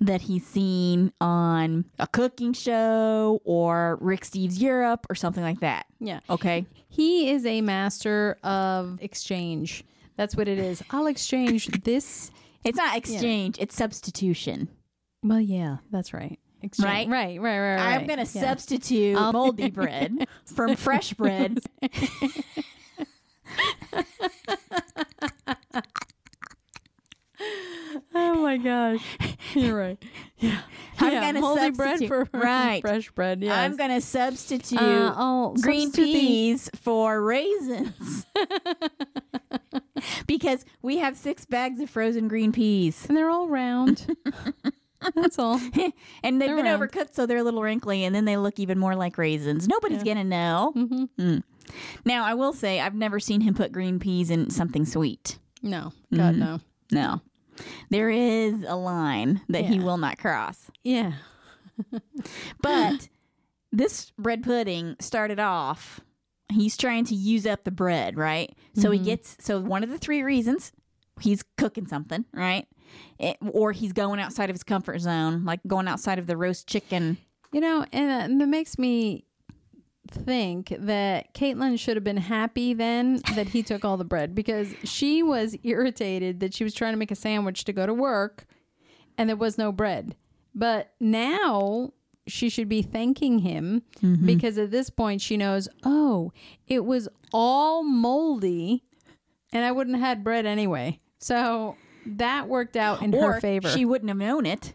[0.00, 5.86] that he's seen on a cooking show or Rick Steves Europe or something like that.
[6.00, 6.20] Yeah.
[6.28, 6.66] Okay.
[6.88, 9.84] He is a master of exchange.
[10.16, 10.82] That's what it is.
[10.90, 12.30] I'll exchange this.
[12.64, 14.68] It's not exchange, it's substitution.
[15.22, 16.38] Well, yeah, that's right.
[16.64, 17.10] Exchange.
[17.10, 17.38] Right.
[17.40, 17.40] Right.
[17.40, 17.74] Right.
[17.76, 17.80] Right.
[17.94, 18.40] I'm going to Yeah.
[18.42, 21.58] substitute I'll- moldy bread from fresh bread.
[28.14, 29.04] Oh my gosh.
[29.54, 30.02] You're right.
[30.38, 30.60] Yeah.
[31.00, 32.80] I'm yeah, gonna moldy bread substitute- for right.
[32.80, 33.42] fresh bread.
[33.42, 33.60] Yeah.
[33.60, 38.24] I'm going to substitute Uh, I'll green substitute peas for raisins.
[40.26, 43.04] because we have six bags of frozen green peas.
[43.08, 44.06] and they're all round.
[45.14, 45.54] That's all.
[46.22, 46.82] and they've They're been round.
[46.82, 49.66] overcooked, so they're a little wrinkly, and then they look even more like raisins.
[49.68, 50.72] Nobody's going to know.
[50.76, 51.42] Mm.
[52.04, 55.38] Now, I will say, I've never seen him put green peas in something sweet.
[55.62, 55.92] No.
[56.14, 56.40] God Mm-hmm.
[56.40, 56.60] no.
[56.92, 57.20] No.
[57.90, 60.70] There is a line that he will not cross.
[60.82, 61.12] Yeah.
[62.62, 63.08] But
[63.72, 66.00] this bread pudding started off,
[66.52, 68.54] he's trying to use up the bread, right?
[68.74, 70.72] So he gets, so one of the three reasons
[71.20, 72.66] he's cooking something, right?
[73.18, 76.66] It, or he's going outside of his comfort zone, like going outside of the roast
[76.66, 77.18] chicken.
[77.52, 79.24] You know, and uh, and that makes me
[80.10, 84.74] think that Caitlin should have been happy then that he took all the bread because
[84.84, 88.44] she was irritated that she was trying to make a sandwich to go to work
[89.16, 90.14] and there was no bread.
[90.54, 91.92] But now
[92.26, 93.82] she should be thanking him
[94.26, 96.32] because at this point she knows, oh,
[96.66, 98.84] it was all moldy
[99.52, 101.00] and I wouldn't have had bread anyway.
[101.24, 103.68] So that worked out in or her favor.
[103.70, 104.74] she wouldn't have known it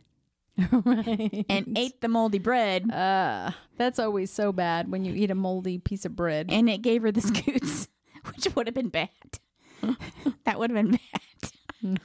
[0.72, 1.46] right.
[1.48, 5.78] and ate the moldy bread, Uh, that's always so bad when you eat a moldy
[5.78, 6.48] piece of bread.
[6.50, 7.88] and it gave her the scoots,
[8.26, 9.10] which would have been bad.
[10.46, 11.00] that would have been
[11.84, 12.00] bad.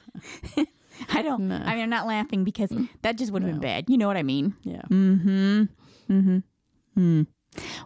[1.09, 1.47] I don't.
[1.49, 1.55] No.
[1.55, 3.89] I mean, I'm not laughing because that just would have been bad.
[3.89, 4.53] You know what I mean?
[4.63, 4.81] Yeah.
[4.89, 5.63] Mm-hmm.
[6.09, 6.37] Mm-hmm.
[6.93, 7.21] Hmm.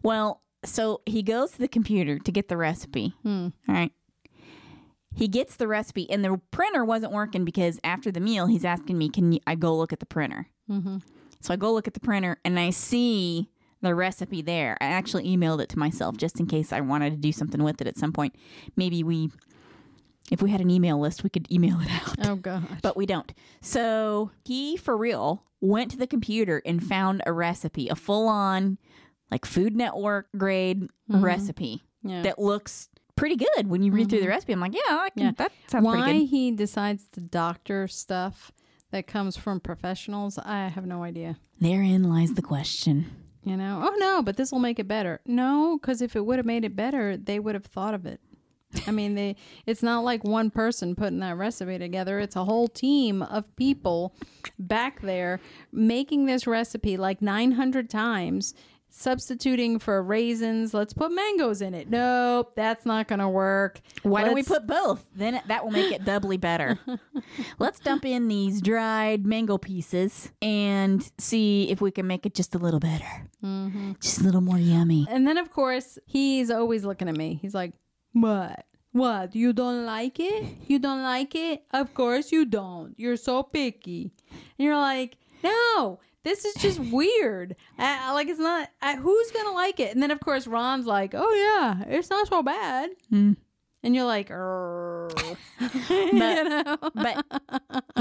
[0.03, 3.13] Well, so he goes to the computer to get the recipe.
[3.23, 3.47] Hmm.
[3.67, 3.91] All right.
[5.15, 8.97] He gets the recipe, and the printer wasn't working because after the meal, he's asking
[8.97, 10.97] me, "Can you, I go look at the printer?" Mm-hmm.
[11.41, 13.49] So I go look at the printer, and I see
[13.81, 14.77] the recipe there.
[14.81, 17.79] I actually emailed it to myself just in case I wanted to do something with
[17.81, 18.35] it at some point.
[18.75, 19.29] Maybe we,
[20.31, 22.63] if we had an email list, we could email it out Oh gosh.
[22.81, 23.33] but we don't.
[23.61, 28.77] So he, for real, went to the computer and found a recipe, a full on,
[29.31, 32.09] like Food Network grade recipe Mm-hmm.
[32.09, 32.21] Yeah.
[32.21, 32.87] that looks
[33.19, 34.31] pretty good when you read through the mm-hmm.
[34.31, 34.53] recipe.
[34.53, 35.31] I'm like, yeah, I can, Yeah.
[35.37, 36.29] that sounds Why pretty good.
[36.29, 38.51] he decides to doctor stuff
[38.91, 41.37] that comes from professionals, I have no idea.
[41.59, 43.05] Therein lies the question.
[43.43, 45.21] You know, oh no, but this will make it better.
[45.25, 48.19] No, because if it would have made it better, they would have thought of it.
[48.85, 49.35] I mean, they.
[49.65, 52.19] It's not like one person putting that recipe together.
[52.19, 54.13] It's a whole team of people
[54.59, 55.39] back there
[55.71, 58.53] making this recipe like 900 times,
[58.89, 60.73] substituting for raisins.
[60.73, 61.89] Let's put mangoes in it.
[61.89, 63.79] Nope, that's not going to work.
[64.03, 65.05] Why don't we put both?
[65.15, 66.79] Then that will make it doubly better.
[67.59, 72.55] Let's dump in these dried mango pieces and see if we can make it just
[72.55, 73.27] a little better.
[73.43, 73.93] Mm-hmm.
[74.01, 75.07] Just a little more yummy.
[75.09, 77.39] And then, of course, he's always looking at me.
[77.41, 77.73] He's like,
[78.13, 78.65] What?
[78.91, 79.35] What?
[79.35, 80.43] You don't like it?
[80.67, 81.63] You don't like it?
[81.71, 82.95] Of course you don't.
[82.97, 84.11] You're so picky.
[84.31, 87.55] And you're like, No, this is just weird.
[87.77, 89.93] I, like, it's not, I, who's going to like it?
[89.93, 92.89] And then, of course, Ron's like, Oh, yeah, it's not so bad.
[93.11, 93.37] Mm.
[93.81, 95.07] And you're like, "Err."
[95.89, 96.77] you know?
[96.93, 97.25] But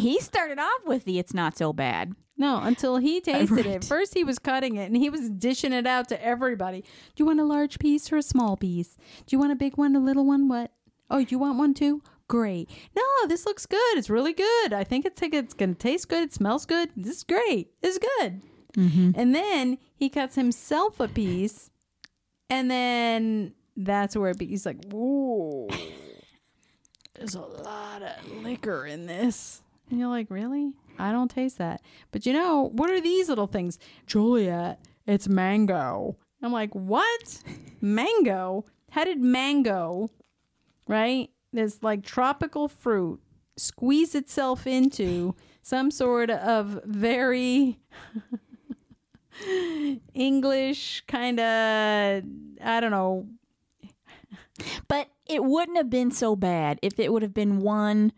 [0.00, 2.14] he started off with the it's not so bad.
[2.36, 3.66] No, until he tasted Right.
[3.66, 3.84] it.
[3.84, 6.80] First, he was cutting it and he was dishing it out to everybody.
[6.80, 6.88] Do
[7.22, 8.96] you want a large piece or a small piece?
[9.26, 10.48] Do you want a big one, a little one?
[10.48, 10.72] What?
[11.10, 12.02] Oh, you want one too?
[12.28, 12.68] Great.
[12.94, 13.96] No, this looks good.
[13.96, 14.72] It's really good.
[14.72, 16.22] I think it's it's going to taste good.
[16.22, 16.90] It smells good.
[16.96, 17.70] This is great.
[17.80, 18.42] This is good.
[18.76, 19.10] Mm-hmm.
[19.14, 21.70] And then he cuts himself a piece,
[22.50, 25.68] and then that's where it be, he's like, "Whoa,
[27.14, 30.74] there's a lot of liquor in this." And you're like, "Really?
[30.98, 31.80] I don't taste that."
[32.12, 33.78] But you know, what are these little things?
[34.06, 36.16] Juliet, it's mango.
[36.42, 37.42] I'm like, "What?
[37.80, 38.64] mango?
[38.90, 40.10] How did mango,
[40.86, 41.30] right?
[41.58, 43.20] This like tropical fruit
[43.56, 47.80] squeeze itself into some sort of very
[50.14, 52.22] English kind of
[52.64, 53.26] I don't know.
[54.86, 58.12] But it wouldn't have been so bad if it would have been one,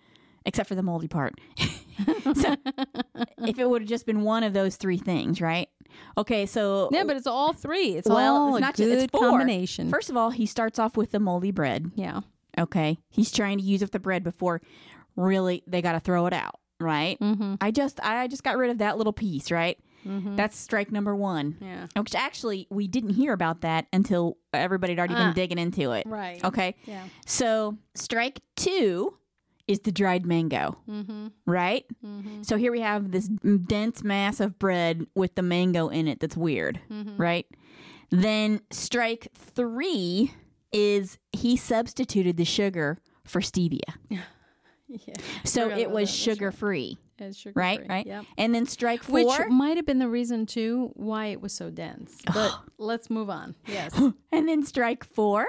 [0.44, 1.34] except for the moldy part.
[2.34, 2.56] so,
[3.38, 5.68] if it would have just been one of those three things, right?
[6.18, 7.96] Okay, so Yeah, but it's all three.
[7.96, 9.30] It's well, all it's a not good just it's four.
[9.30, 9.88] combination.
[9.90, 11.90] First of all, he starts off with the moldy bread.
[11.94, 12.20] yeah.
[12.58, 14.60] Okay, he's trying to use up the bread before
[15.16, 17.18] really they got to throw it out, right?
[17.20, 17.54] Mm-hmm.
[17.60, 19.78] I just I just got rid of that little piece, right?
[20.02, 21.58] That's strike number one.
[21.60, 21.86] Yeah.
[22.00, 25.26] Which actually we didn't hear about that until everybody had already Ah.
[25.26, 26.06] been digging into it.
[26.06, 26.42] Right.
[26.42, 26.74] Okay.
[26.86, 27.04] Yeah.
[27.26, 29.18] So strike two
[29.68, 31.26] is the dried mango, Mm-hmm.
[31.46, 31.84] right?
[32.40, 36.36] So here we have this dense mass of bread with the mango in it that's
[36.36, 37.18] weird, Mm-hmm.
[37.20, 37.46] right?
[38.10, 40.32] Then strike three
[40.72, 43.80] is he substituted the sugar for stevia.
[45.06, 45.14] Yeah.
[45.44, 46.98] So it was sugar free,
[47.32, 47.78] sugar right?
[47.78, 47.86] free.
[47.88, 48.06] Right?
[48.06, 48.24] Yep.
[48.36, 49.22] And then strike four.
[49.24, 52.16] Which might have been the reason too why it was so dense.
[52.34, 53.54] But let's move on.
[53.68, 53.96] Yes.
[54.32, 55.46] And then strike four,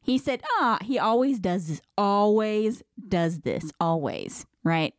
[0.00, 4.94] he said, ah, he always does this, always does this, always, right?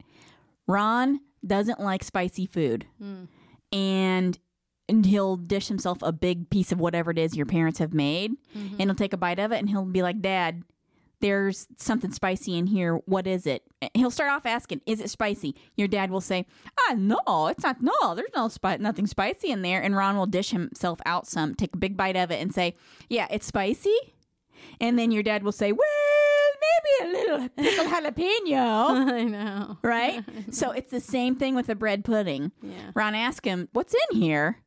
[0.68, 2.88] Ron doesn't like spicy food.
[3.72, 4.38] And,
[4.90, 8.32] and he'll dish himself a big piece of whatever it is your parents have made.
[8.54, 10.64] And he'll take a bite of it and he'll be like, Dad,
[11.22, 12.96] there's something spicy in here.
[13.06, 13.64] What is it?
[13.94, 16.46] He'll start off asking, "Is it spicy?" Your dad will say,
[16.80, 17.82] "Ah, no, it's not.
[17.82, 21.56] No, there's no spi- nothing spicy in there." And Ron will dish himself out some,
[21.56, 22.74] take a big bite of it, and say,
[23.10, 23.96] "Yeah, it's spicy."
[24.80, 25.82] And then your dad will say, "Well,
[27.02, 29.78] maybe a little pickled jalapeno." I know.
[29.84, 30.24] right?
[30.52, 32.54] so it's the same thing with the bread pudding.
[32.62, 32.92] Yeah.
[32.96, 34.60] Ron asked him, "What's in here?"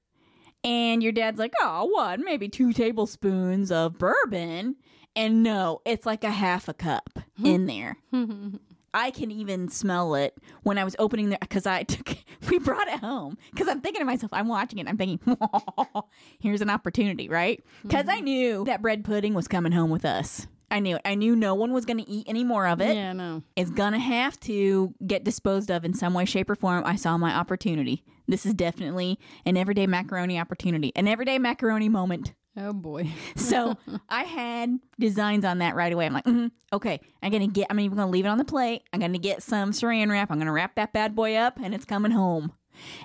[0.64, 2.20] And your dad's like, "Oh, what?
[2.20, 4.76] Maybe two tablespoons of bourbon."
[5.14, 7.46] And no, it's like a half a cup hmm.
[7.46, 7.98] in there.
[8.94, 12.16] I can even smell it when I was opening the because I took
[12.50, 15.36] we brought it home because I'm thinking to myself, I'm watching it, I'm thinking,
[16.40, 17.62] here's an opportunity, right?
[17.82, 18.24] Because I mm-hmm.
[18.24, 20.46] knew that bread pudding was coming home with us.
[20.70, 21.02] I knew it.
[21.04, 23.42] I knew no one was going to eat any more of it Yeah, no.
[23.56, 26.84] it's gonna have to get disposed of in some way, shape, or form.
[26.86, 28.04] I saw my opportunity.
[28.28, 32.34] This is definitely an everyday macaroni opportunity, an everyday macaroni moment.
[32.56, 33.10] Oh boy.
[33.36, 33.76] So
[34.08, 36.06] I had designs on that right away.
[36.06, 37.66] I'm like, mhm, okay, I'm gonna get.
[37.70, 38.82] I'm even gonna leave it on the plate.
[38.92, 40.30] I'm gonna get some Saran wrap.
[40.30, 42.52] I'm gonna wrap that bad boy up, and it's coming home.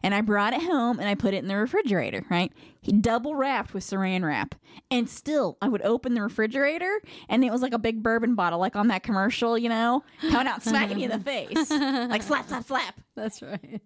[0.02, 2.24] And I brought it home and I put it in the refrigerator.
[2.30, 2.52] Right,
[2.82, 4.56] he double wrapped with Saran wrap,
[4.92, 8.60] and still I would open the refrigerator, and it was like a big bourbon bottle,
[8.60, 12.48] like on that commercial, you know, coming out smacking you in the face, like slap,
[12.48, 13.00] slap, slap.
[13.16, 13.82] That's right.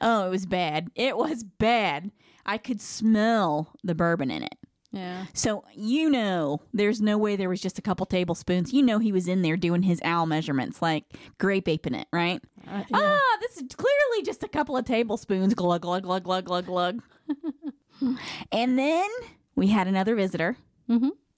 [0.00, 0.88] Oh, it was bad.
[0.94, 2.10] It was bad.
[2.46, 4.56] I could smell the bourbon in it.
[4.92, 5.24] Yeah.
[5.32, 8.72] So you know, there's no way there was just a couple tablespoons.
[8.72, 11.04] You know, he was in there doing his Al measurements, like
[11.38, 12.40] grape aping it, right?
[12.68, 13.18] Uh, yeah.
[13.20, 15.52] Ah, this is clearly just a couple of tablespoons.
[15.54, 17.02] Glug glug glug glug glug glug.
[18.52, 19.08] and then
[19.56, 20.56] we had another visitor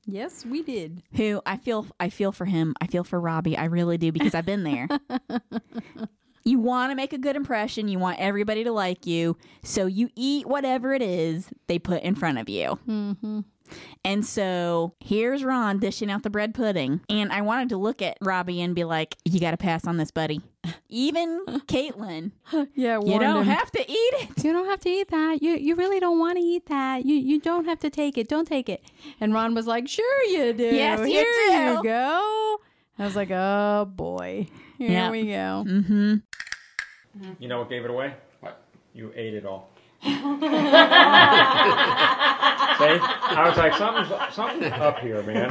[0.09, 1.03] Yes, we did.
[1.15, 2.75] who I feel I feel for him.
[2.81, 3.57] I feel for Robbie.
[3.57, 4.89] I really do because I've been there.
[6.47, 7.89] you want to make a good impression.
[7.89, 12.15] You want everybody to like you, so you eat whatever it is they put in
[12.15, 12.79] front of you.
[12.89, 13.41] Mm-hmm.
[14.05, 18.17] And so here's Ron dishing out the bread pudding, and I wanted to look at
[18.23, 20.41] Robbie and be like, "You got to pass on this, buddy."
[20.89, 22.31] Even Caitlin,
[22.77, 24.45] Yeah, you don't have to eat it.
[24.45, 25.43] You don't have to eat that.
[25.43, 27.05] You you really don't want to eat that.
[27.05, 28.29] You you don't have to take it.
[28.29, 28.85] Don't take it.
[29.21, 30.63] And Ron was like, "Sure you do.
[30.73, 32.59] Yes, you Here do." you go."
[33.01, 34.47] I was like, "Oh boy,
[34.79, 35.11] here Yeah.
[35.11, 36.15] we go." Mm-hmm.
[37.39, 38.15] You know what gave it away?
[38.41, 38.61] What?
[38.95, 39.71] You ate it all.
[40.03, 40.11] See?
[40.13, 40.35] I
[43.49, 45.51] was like, something's, something's up here, man.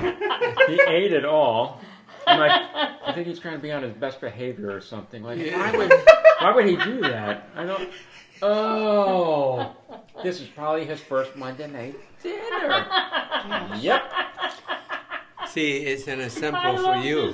[0.68, 1.82] He ate it all.
[2.28, 5.24] I'm like, I think he's trying to be on his best behavior or something.
[5.24, 5.92] Like, why would,
[6.40, 7.50] why would he do that?
[7.56, 7.90] I don't.
[8.42, 9.76] Oh,
[10.24, 12.86] this is probably his first Monday night dinner.
[13.80, 14.04] Yep.
[15.48, 17.32] See, it's an example for you.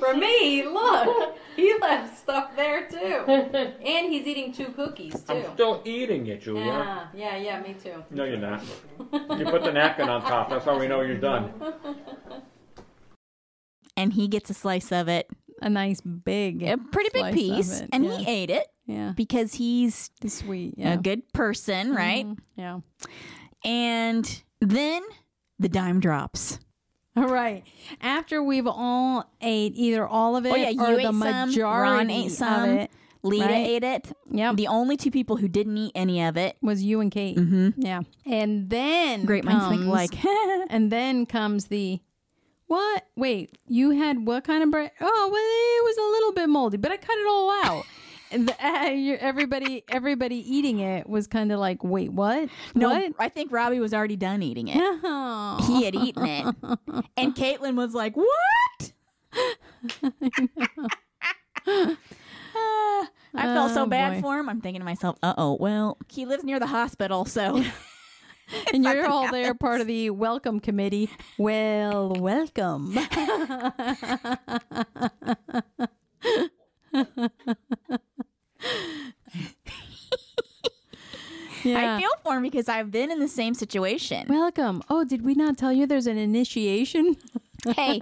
[0.00, 5.20] For me, look, he left stuff there too, and he's eating two cookies too.
[5.28, 6.64] I'm still eating it, Julia.
[6.64, 8.04] Yeah, yeah, yeah, me too.
[8.10, 8.62] No, you're not.
[9.38, 10.48] You put the napkin on top.
[10.50, 11.52] That's how we know you're done.
[13.94, 15.28] And he gets a slice of it,
[15.60, 18.16] A nice big, a pretty big slice of piece, it, and yeah.
[18.16, 20.74] he ate it yeah, because he's He's sweet.
[20.78, 22.26] Yeah, a good person, right?
[22.26, 22.38] Mhm.
[22.56, 22.80] Yeah.
[23.64, 25.02] And then
[25.58, 26.58] the dime drops.
[27.16, 27.62] All right.
[28.00, 31.48] After we've all ate either all of it Oh yeah, you or ate the some.
[31.48, 32.70] majority Ron ate of some.
[32.70, 32.90] it,
[33.22, 33.54] Lita right?
[33.66, 34.12] ate it.
[34.30, 34.52] Yeah.
[34.54, 36.56] The only two people who didn't eat any of it.
[36.62, 37.36] was you and Kate.
[37.36, 37.80] Mm-hmm.
[37.82, 40.14] Yeah, and then Great minds think comes- alike.
[40.70, 42.00] And then comes the
[42.66, 43.06] what?
[43.16, 44.90] Wait, you had what kind of bread?
[45.00, 47.84] Oh, well, it was a little bit moldy, but I cut it all out.
[48.32, 48.54] the,
[48.96, 52.48] you- everybody, everybody eating it was kind of like, wait, what?
[52.74, 53.12] no, What?
[53.18, 54.76] I think Robbie was already done eating it.
[54.78, 55.64] Oh.
[55.66, 56.44] He had eaten it,
[57.16, 58.92] and Caitlin was like, "What?"
[61.64, 64.20] Ah, I felt so Oh, bad boy.
[64.20, 64.48] for him.
[64.48, 67.62] I'm thinking to myself, "Uh oh, well, he lives near the hospital, so
[68.72, 71.08] and you're all there, part of the welcome committee.
[71.38, 72.94] Well, welcome.
[81.64, 81.96] Yeah.
[81.96, 84.26] I feel for him because I've been in the same situation.
[84.28, 84.82] welcome.
[84.88, 87.16] Oh, did we not tell you there's an initiation?
[87.76, 88.00] hey,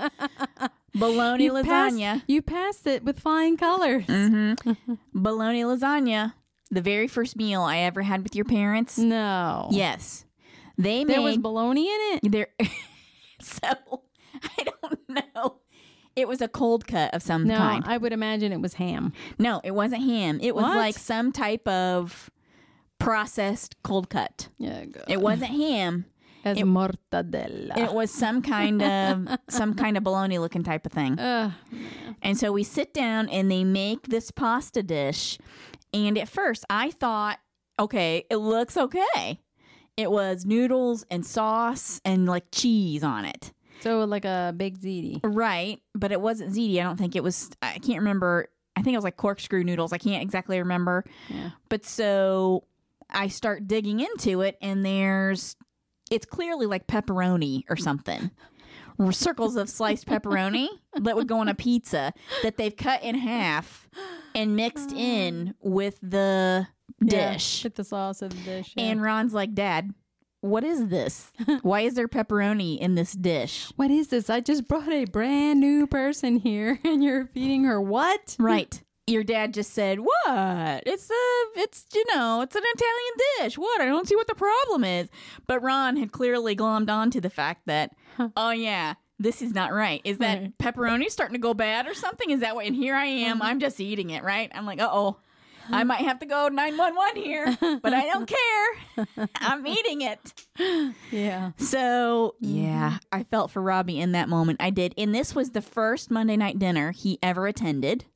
[0.95, 4.05] bologna You passed- lasagna, you passed it with flying colors.
[4.07, 4.95] Mm-hmm.
[5.15, 6.35] bologna lasagna,
[6.71, 8.99] the very first meal I ever had with your parents.
[8.99, 9.69] No.
[9.71, 10.25] Yes,
[10.79, 12.33] they made There was bologna in it.
[12.33, 12.49] there.
[13.41, 13.61] so
[14.43, 15.57] I don't know.
[16.17, 17.85] It was a cold cut of some No, kind.
[17.87, 19.13] I would imagine it was ham.
[19.39, 20.39] No, it wasn't ham.
[20.43, 20.77] It was What?
[20.77, 22.31] like some type of
[23.01, 24.49] processed cold cut.
[24.59, 25.05] Yeah, good.
[25.09, 26.05] It wasn't ham.
[26.45, 27.77] as it- mortadella.
[27.77, 31.19] It was some kind of some kind of bologna looking type of thing.
[31.19, 31.53] Ugh.
[32.23, 35.39] And so we sit down and they make this pasta dish.
[35.93, 37.39] And at first I thought,
[37.79, 39.41] okay, it looks okay.
[39.97, 43.53] It was noodles and sauce and like cheese on it.
[43.81, 45.21] so like a big ziti.
[45.23, 45.81] Right.
[45.95, 46.79] But it wasn't ziti.
[46.81, 48.49] I don't think it was, I can't remember.
[48.77, 49.93] I think it was like corkscrew noodles.
[49.93, 51.05] I can't exactly remember.
[51.29, 51.51] Yeah.
[51.69, 52.65] But so
[53.13, 55.57] I start digging into it and there's,
[56.11, 58.31] it's clearly like pepperoni or something.
[59.13, 63.89] Circles of sliced pepperoni that would go on a pizza that they've cut in half
[64.35, 65.55] and mixed in mm.
[65.61, 66.67] with the
[67.01, 67.65] Yeah, dish.
[67.65, 68.75] with the sauce of the dish.
[68.77, 68.85] yeah.
[68.85, 69.95] And Ron's like, Dad,
[70.43, 71.33] what is this?
[71.63, 73.73] Why is there pepperoni in this dish?
[73.77, 74.29] what is this?
[74.29, 78.37] I just brought a brand new person here, and you're feeding her what?
[78.39, 78.83] Right.
[79.11, 80.83] Your dad just said, "What?
[80.87, 83.59] It's a, it's you know, it's an Italian dish.
[83.59, 83.81] What?
[83.81, 85.09] I don't see what the problem is."
[85.47, 87.91] But Ron had clearly glommed on to the fact that,
[88.37, 90.01] oh yeah, this is not right.
[90.05, 90.59] Is that Right.
[90.59, 92.31] pepperoni starting to go bad or something?
[92.31, 92.67] Is that what?
[92.67, 93.43] And here I am.
[93.43, 94.23] I'm just eating it.
[94.23, 94.51] Right.
[94.55, 95.17] I'm like, uh oh.
[95.73, 98.27] I might have to go 911 here, but I don't
[98.97, 99.17] care.
[99.37, 100.35] I'm eating it.
[101.13, 101.53] Yeah.
[101.59, 104.61] So, yeah, I felt for Robbie in that moment.
[104.61, 104.95] I did.
[104.99, 108.07] And this was the first Monday night dinner he ever attended.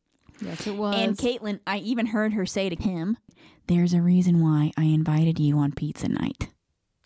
[0.41, 0.97] Yes, it was.
[0.97, 3.17] And Caitlin, I even heard her say to him,
[3.67, 6.49] There's a reason why I invited you on pizza night.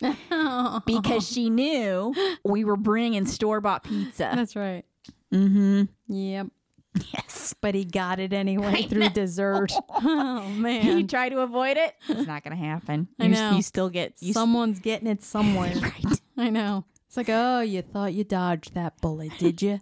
[0.86, 2.14] Because she knew
[2.44, 4.30] we were bringing store bought pizza.
[4.34, 4.84] That's right.
[5.32, 5.52] Mm
[6.08, 6.12] hmm.
[6.14, 6.46] Yep.
[7.12, 7.54] Yes.
[7.60, 9.72] But he got it anyway through dessert.
[9.90, 11.06] Oh You man.
[11.08, 13.08] try to avoid it, it's not going to happen.
[13.18, 13.50] I You- know.
[13.56, 14.14] You still get.
[14.20, 15.74] You Someone's getting it somewhere.
[15.82, 16.20] right.
[16.36, 16.84] I know.
[17.08, 19.80] It's like, oh, you thought you dodged that bullet, did you?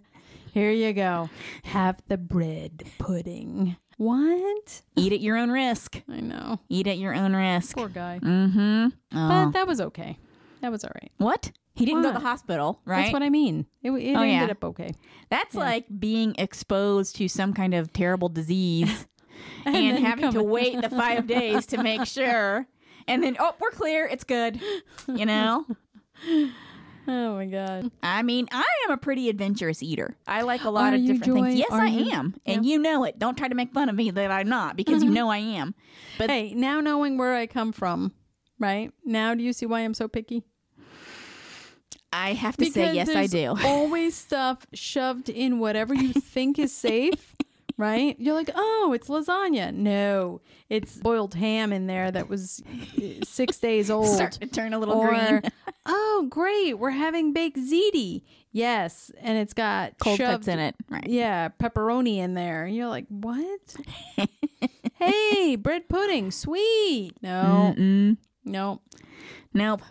[0.53, 1.29] Here you go.
[1.63, 3.77] Have the bread pudding.
[3.97, 4.81] What?
[4.95, 6.01] Eat at your own risk.
[6.09, 6.59] I know.
[6.69, 7.75] Eat at your own risk.
[7.75, 8.19] Poor guy.
[8.21, 8.87] Mm hmm.
[9.11, 10.17] But that was okay.
[10.61, 11.11] That was all right.
[11.17, 11.51] What?
[11.75, 13.03] He didn't go to the hospital, right?
[13.03, 13.67] That's what I mean.
[13.83, 14.47] It, it Oh, ended yeah.
[14.51, 14.95] up okay.
[15.29, 19.05] That's like being exposed to some kind of terrible disease
[19.65, 22.65] and, then having to wait the five days to make sure.
[23.07, 24.07] And then, oh, we're clear.
[24.07, 24.59] It's good.
[25.07, 25.65] You know?
[27.07, 27.89] Oh my god.
[28.03, 30.17] I mean, I am a pretty adventurous eater.
[30.27, 31.45] I like a lot Are of you, different Joy?
[31.45, 31.59] things.
[31.59, 32.11] Yes, Are I you?
[32.11, 32.35] am.
[32.45, 33.17] And you know it.
[33.17, 35.15] Don't try to make fun of me that I'm not because you mm-hmm.
[35.15, 35.73] know I am.
[36.17, 38.11] But Hey, now knowing where I come from,
[38.59, 38.91] right?
[39.05, 40.43] Now do you see why I'm so picky?
[42.11, 43.55] I have to say, yes, I there's do.
[43.65, 47.35] always stuff shoved in whatever you think is safe,
[47.77, 48.15] right?
[48.19, 49.73] You're like, oh, it's lasagna.
[49.73, 52.61] No, it's boiled ham in there that was
[52.97, 54.07] uh, six days old.
[54.07, 55.41] Start to turn a little or, green.
[55.85, 58.23] oh, great, we're having baked ziti.
[58.51, 60.75] Yes, and it's got Cold shoved, cuts in it.
[60.89, 61.07] Right.
[61.07, 62.65] Yeah, pepperoni in there.
[62.65, 63.75] And you're like, what?
[64.95, 67.13] hey, bread pudding, sweet.
[67.21, 68.17] No, Mm-mm.
[68.43, 68.81] no.
[69.53, 69.81] Nope.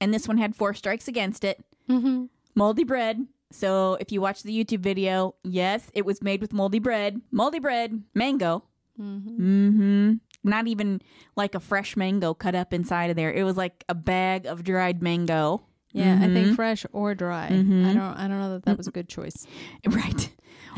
[0.00, 1.64] And this one had four strikes against it.
[1.88, 2.26] Mm-hmm.
[2.54, 3.26] Moldy bread.
[3.50, 7.20] So if you watch the YouTube video, yes, it was made with moldy bread.
[7.30, 8.64] Moldy bread, mango.
[9.00, 10.14] Mm-hmm.
[10.44, 11.00] Not even
[11.36, 13.32] like a fresh mango cut up inside of there.
[13.32, 15.62] It was like a bag of dried mango.
[15.92, 16.34] Yeah, I Mm-hmm.
[16.34, 17.46] think fresh or dry.
[17.46, 17.98] I don't.
[17.98, 19.46] I don't know that that was a good choice.
[19.88, 20.30] Right.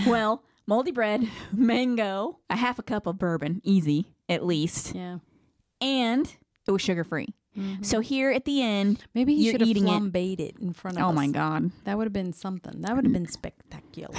[0.06, 5.18] well, moldy bread, mango, a half a cup of bourbon, easy at least, Yeah.
[5.80, 6.32] and
[6.66, 7.34] it was sugar free.
[7.82, 9.90] So here at the end, Maybe he You're should have eating it.
[9.90, 10.56] flambéed it.
[10.60, 11.14] in front of oh us.
[11.14, 12.80] my god, That would have been something.
[12.82, 14.16] That would have been spectacular.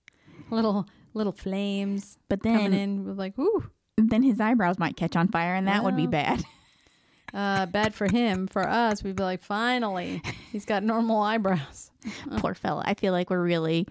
[0.50, 5.16] little little flames but coming then in with like, ooh, then his eyebrows might catch
[5.16, 6.42] on fire, and that would be bad.
[7.34, 8.46] uh, bad for him.
[8.46, 10.22] For us, we'd be like, finally,
[10.52, 11.90] he's got normal eyebrows.
[12.38, 12.82] Poor fella.
[12.86, 13.86] I feel like we're really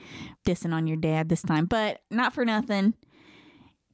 [0.46, 2.94] dissing on your dad this time, but not for nothing.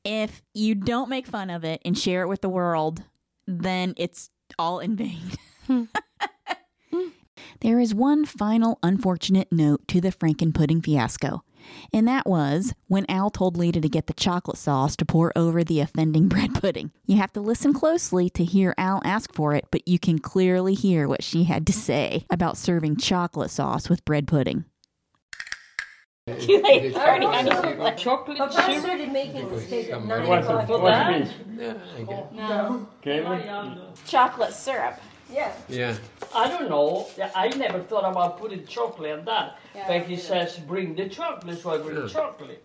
[0.03, 3.03] If you don't make fun of it and share it with the world,
[3.47, 5.31] then it's all in vain.
[7.61, 11.43] there is one final unfortunate note to the Franken pudding fiasco.
[11.91, 15.63] And that was when Al told Lita to get the chocolate sauce to pour over
[15.63, 16.91] the offending bread pudding.
[17.05, 20.73] You have to listen closely to hear Al ask for it, but you can clearly
[20.73, 24.65] hear what she had to say about serving chocolate sauce with bread pudding.
[26.27, 28.81] Chocolate Papa syrup.
[28.81, 30.69] started making this cake at nine What's o'clock.
[30.69, 31.59] what's the piece?
[31.59, 32.31] Yeah, I guess.
[32.33, 32.87] No.
[33.03, 34.05] Caitlin?
[34.07, 34.99] Chocolate syrup.
[35.31, 35.53] Yeah.
[35.69, 35.95] Yeah.
[36.35, 37.07] I don't know.
[37.35, 39.59] I never thought about putting chocolate on that.
[39.87, 42.07] Becky says, bring the chocolate, so I bring Yeah.
[42.07, 42.63] chocolate.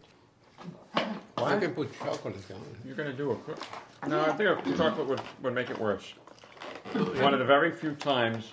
[0.95, 2.61] I can put chocolate on.
[2.87, 3.59] You're gonna do a cook?
[4.07, 6.15] No, I think a chocolate would, would make it worse.
[6.95, 8.53] One of the very few times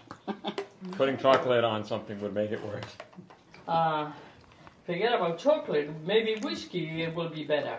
[0.91, 2.83] putting chocolate on something would make it worse.
[3.69, 4.11] Uh,
[4.88, 5.89] forget about chocolate.
[6.05, 7.77] Maybe whiskey will be better.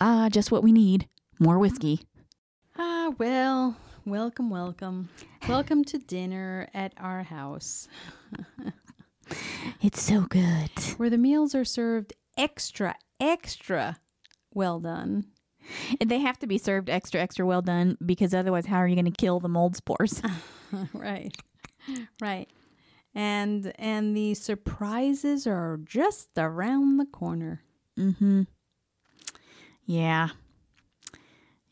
[0.00, 1.08] Ah, just what we need.
[1.40, 2.02] More whiskey.
[2.78, 5.08] Ah, well, welcome, welcome.
[5.48, 7.88] Welcome to dinner at our house,
[9.82, 10.70] It's so good.
[10.96, 13.98] where the meals are served extra, extra
[14.54, 15.26] well done.
[16.04, 19.04] They have to be served extra, extra well done because otherwise, how are you going
[19.04, 20.22] to kill the mold spores?
[20.94, 21.34] right.
[22.20, 22.48] Right.
[23.18, 27.62] And and the surprises are just around the corner.
[27.98, 28.42] mm-hmm.
[29.84, 30.28] Yeah.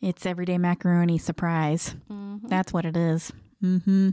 [0.00, 1.94] It's everyday macaroni surprise.
[2.42, 3.32] That's what it is.
[3.62, 4.10] Mm-hmm.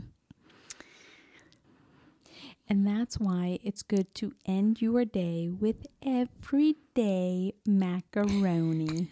[2.68, 9.08] And that's why it's good to end your day with everyday macaroni.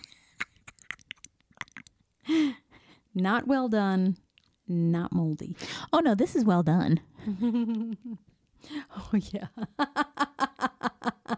[3.14, 4.16] not well done,
[4.68, 5.56] not moldy.
[5.92, 7.00] Oh no, this is well done.
[8.96, 9.48] Oh, yeah.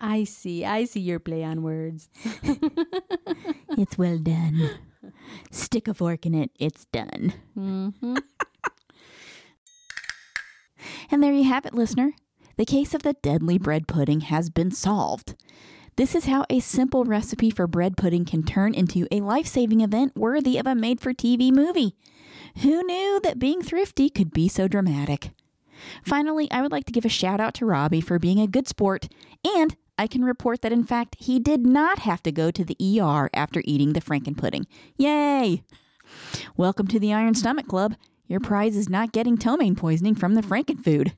[0.00, 0.64] I see.
[0.64, 2.08] I see your play on words.
[3.78, 4.70] It's well done.
[5.50, 6.50] Stick a fork in it.
[6.58, 7.32] It's done.
[7.54, 7.88] hmm
[11.10, 12.12] And there you have it, listener.
[12.56, 15.34] The case of the deadly bread pudding has been solved.
[15.96, 19.82] This is how a simple recipe for bread pudding can turn into a life saving
[19.82, 21.94] event worthy of a made for TV movie.
[22.62, 25.32] Who knew that being thrifty could be so dramatic?
[26.02, 28.66] Finally, I would like to give a shout out to Robbie for being a good
[28.66, 29.08] sport,
[29.44, 32.76] and I can report that in fact he did not have to go to the
[32.98, 34.66] ER after eating the Franken pudding.
[34.96, 35.62] Yay!
[36.56, 37.96] Welcome to the Iron Stomach Club.
[38.28, 41.12] Your prize is not getting ptomaine poisoning from the Franken food.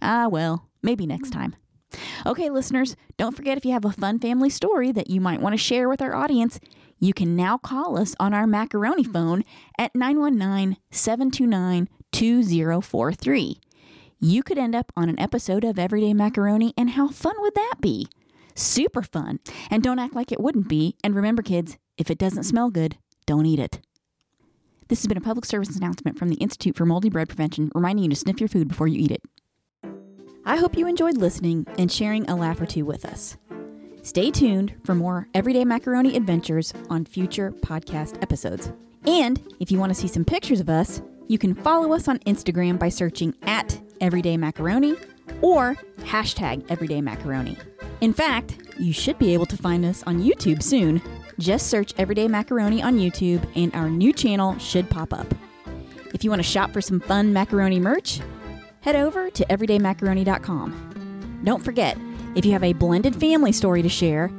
[0.00, 1.54] Ah, well, maybe next time.
[2.26, 5.52] Okay, listeners, don't forget if you have a fun family story that you might want
[5.52, 6.58] to share with our audience,
[6.98, 9.44] you can now call us on our macaroni phone
[9.78, 13.60] at 919 729 2043.
[14.18, 17.74] You could end up on an episode of Everyday Macaroni, and how fun would that
[17.80, 18.08] be?
[18.54, 19.40] Super fun.
[19.70, 20.96] And don't act like it wouldn't be.
[21.04, 23.80] And remember, kids, if it doesn't smell good, don't eat it.
[24.88, 28.04] This has been a public service announcement from the Institute for Moldy Bread Prevention, reminding
[28.04, 29.22] you to sniff your food before you eat it.
[30.48, 33.36] I hope you enjoyed listening and sharing a laugh or two with us.
[34.02, 38.70] Stay tuned for more Everyday Macaroni adventures on future podcast episodes.
[39.06, 42.20] And if you want to see some pictures of us, you can follow us on
[42.20, 44.94] Instagram by searching at Everyday Macaroni
[45.42, 47.58] or hashtag Everyday Macaroni.
[48.00, 51.02] In fact, you should be able to find us on YouTube soon.
[51.40, 55.26] Just search Everyday Macaroni on YouTube and our new channel should pop up.
[56.14, 58.20] If you want to shop for some fun macaroni merch,
[58.86, 61.40] head over to everydaymacaroni.com.
[61.42, 61.98] Don't forget,
[62.36, 64.30] if you have a blended family story to share,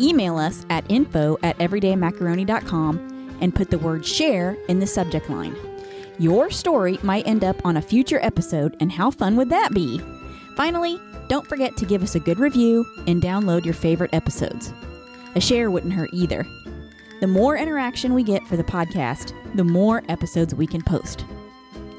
[0.00, 5.56] email us at info at everydaymacaroni.com and put the word share in the subject line.
[6.18, 10.00] Your story might end up on a future episode, and how fun would that be?
[10.56, 14.72] Finally, don't forget to give us a good review and download your favorite episodes.
[15.36, 16.44] A share wouldn't hurt either.
[17.20, 21.24] The more interaction we get for the podcast, the more episodes we can post.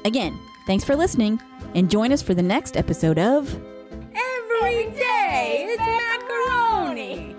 [0.04, 1.40] Again, thanks for listening,
[1.74, 3.52] and join us for the next episode of
[4.14, 7.33] Every Day is Macaroni.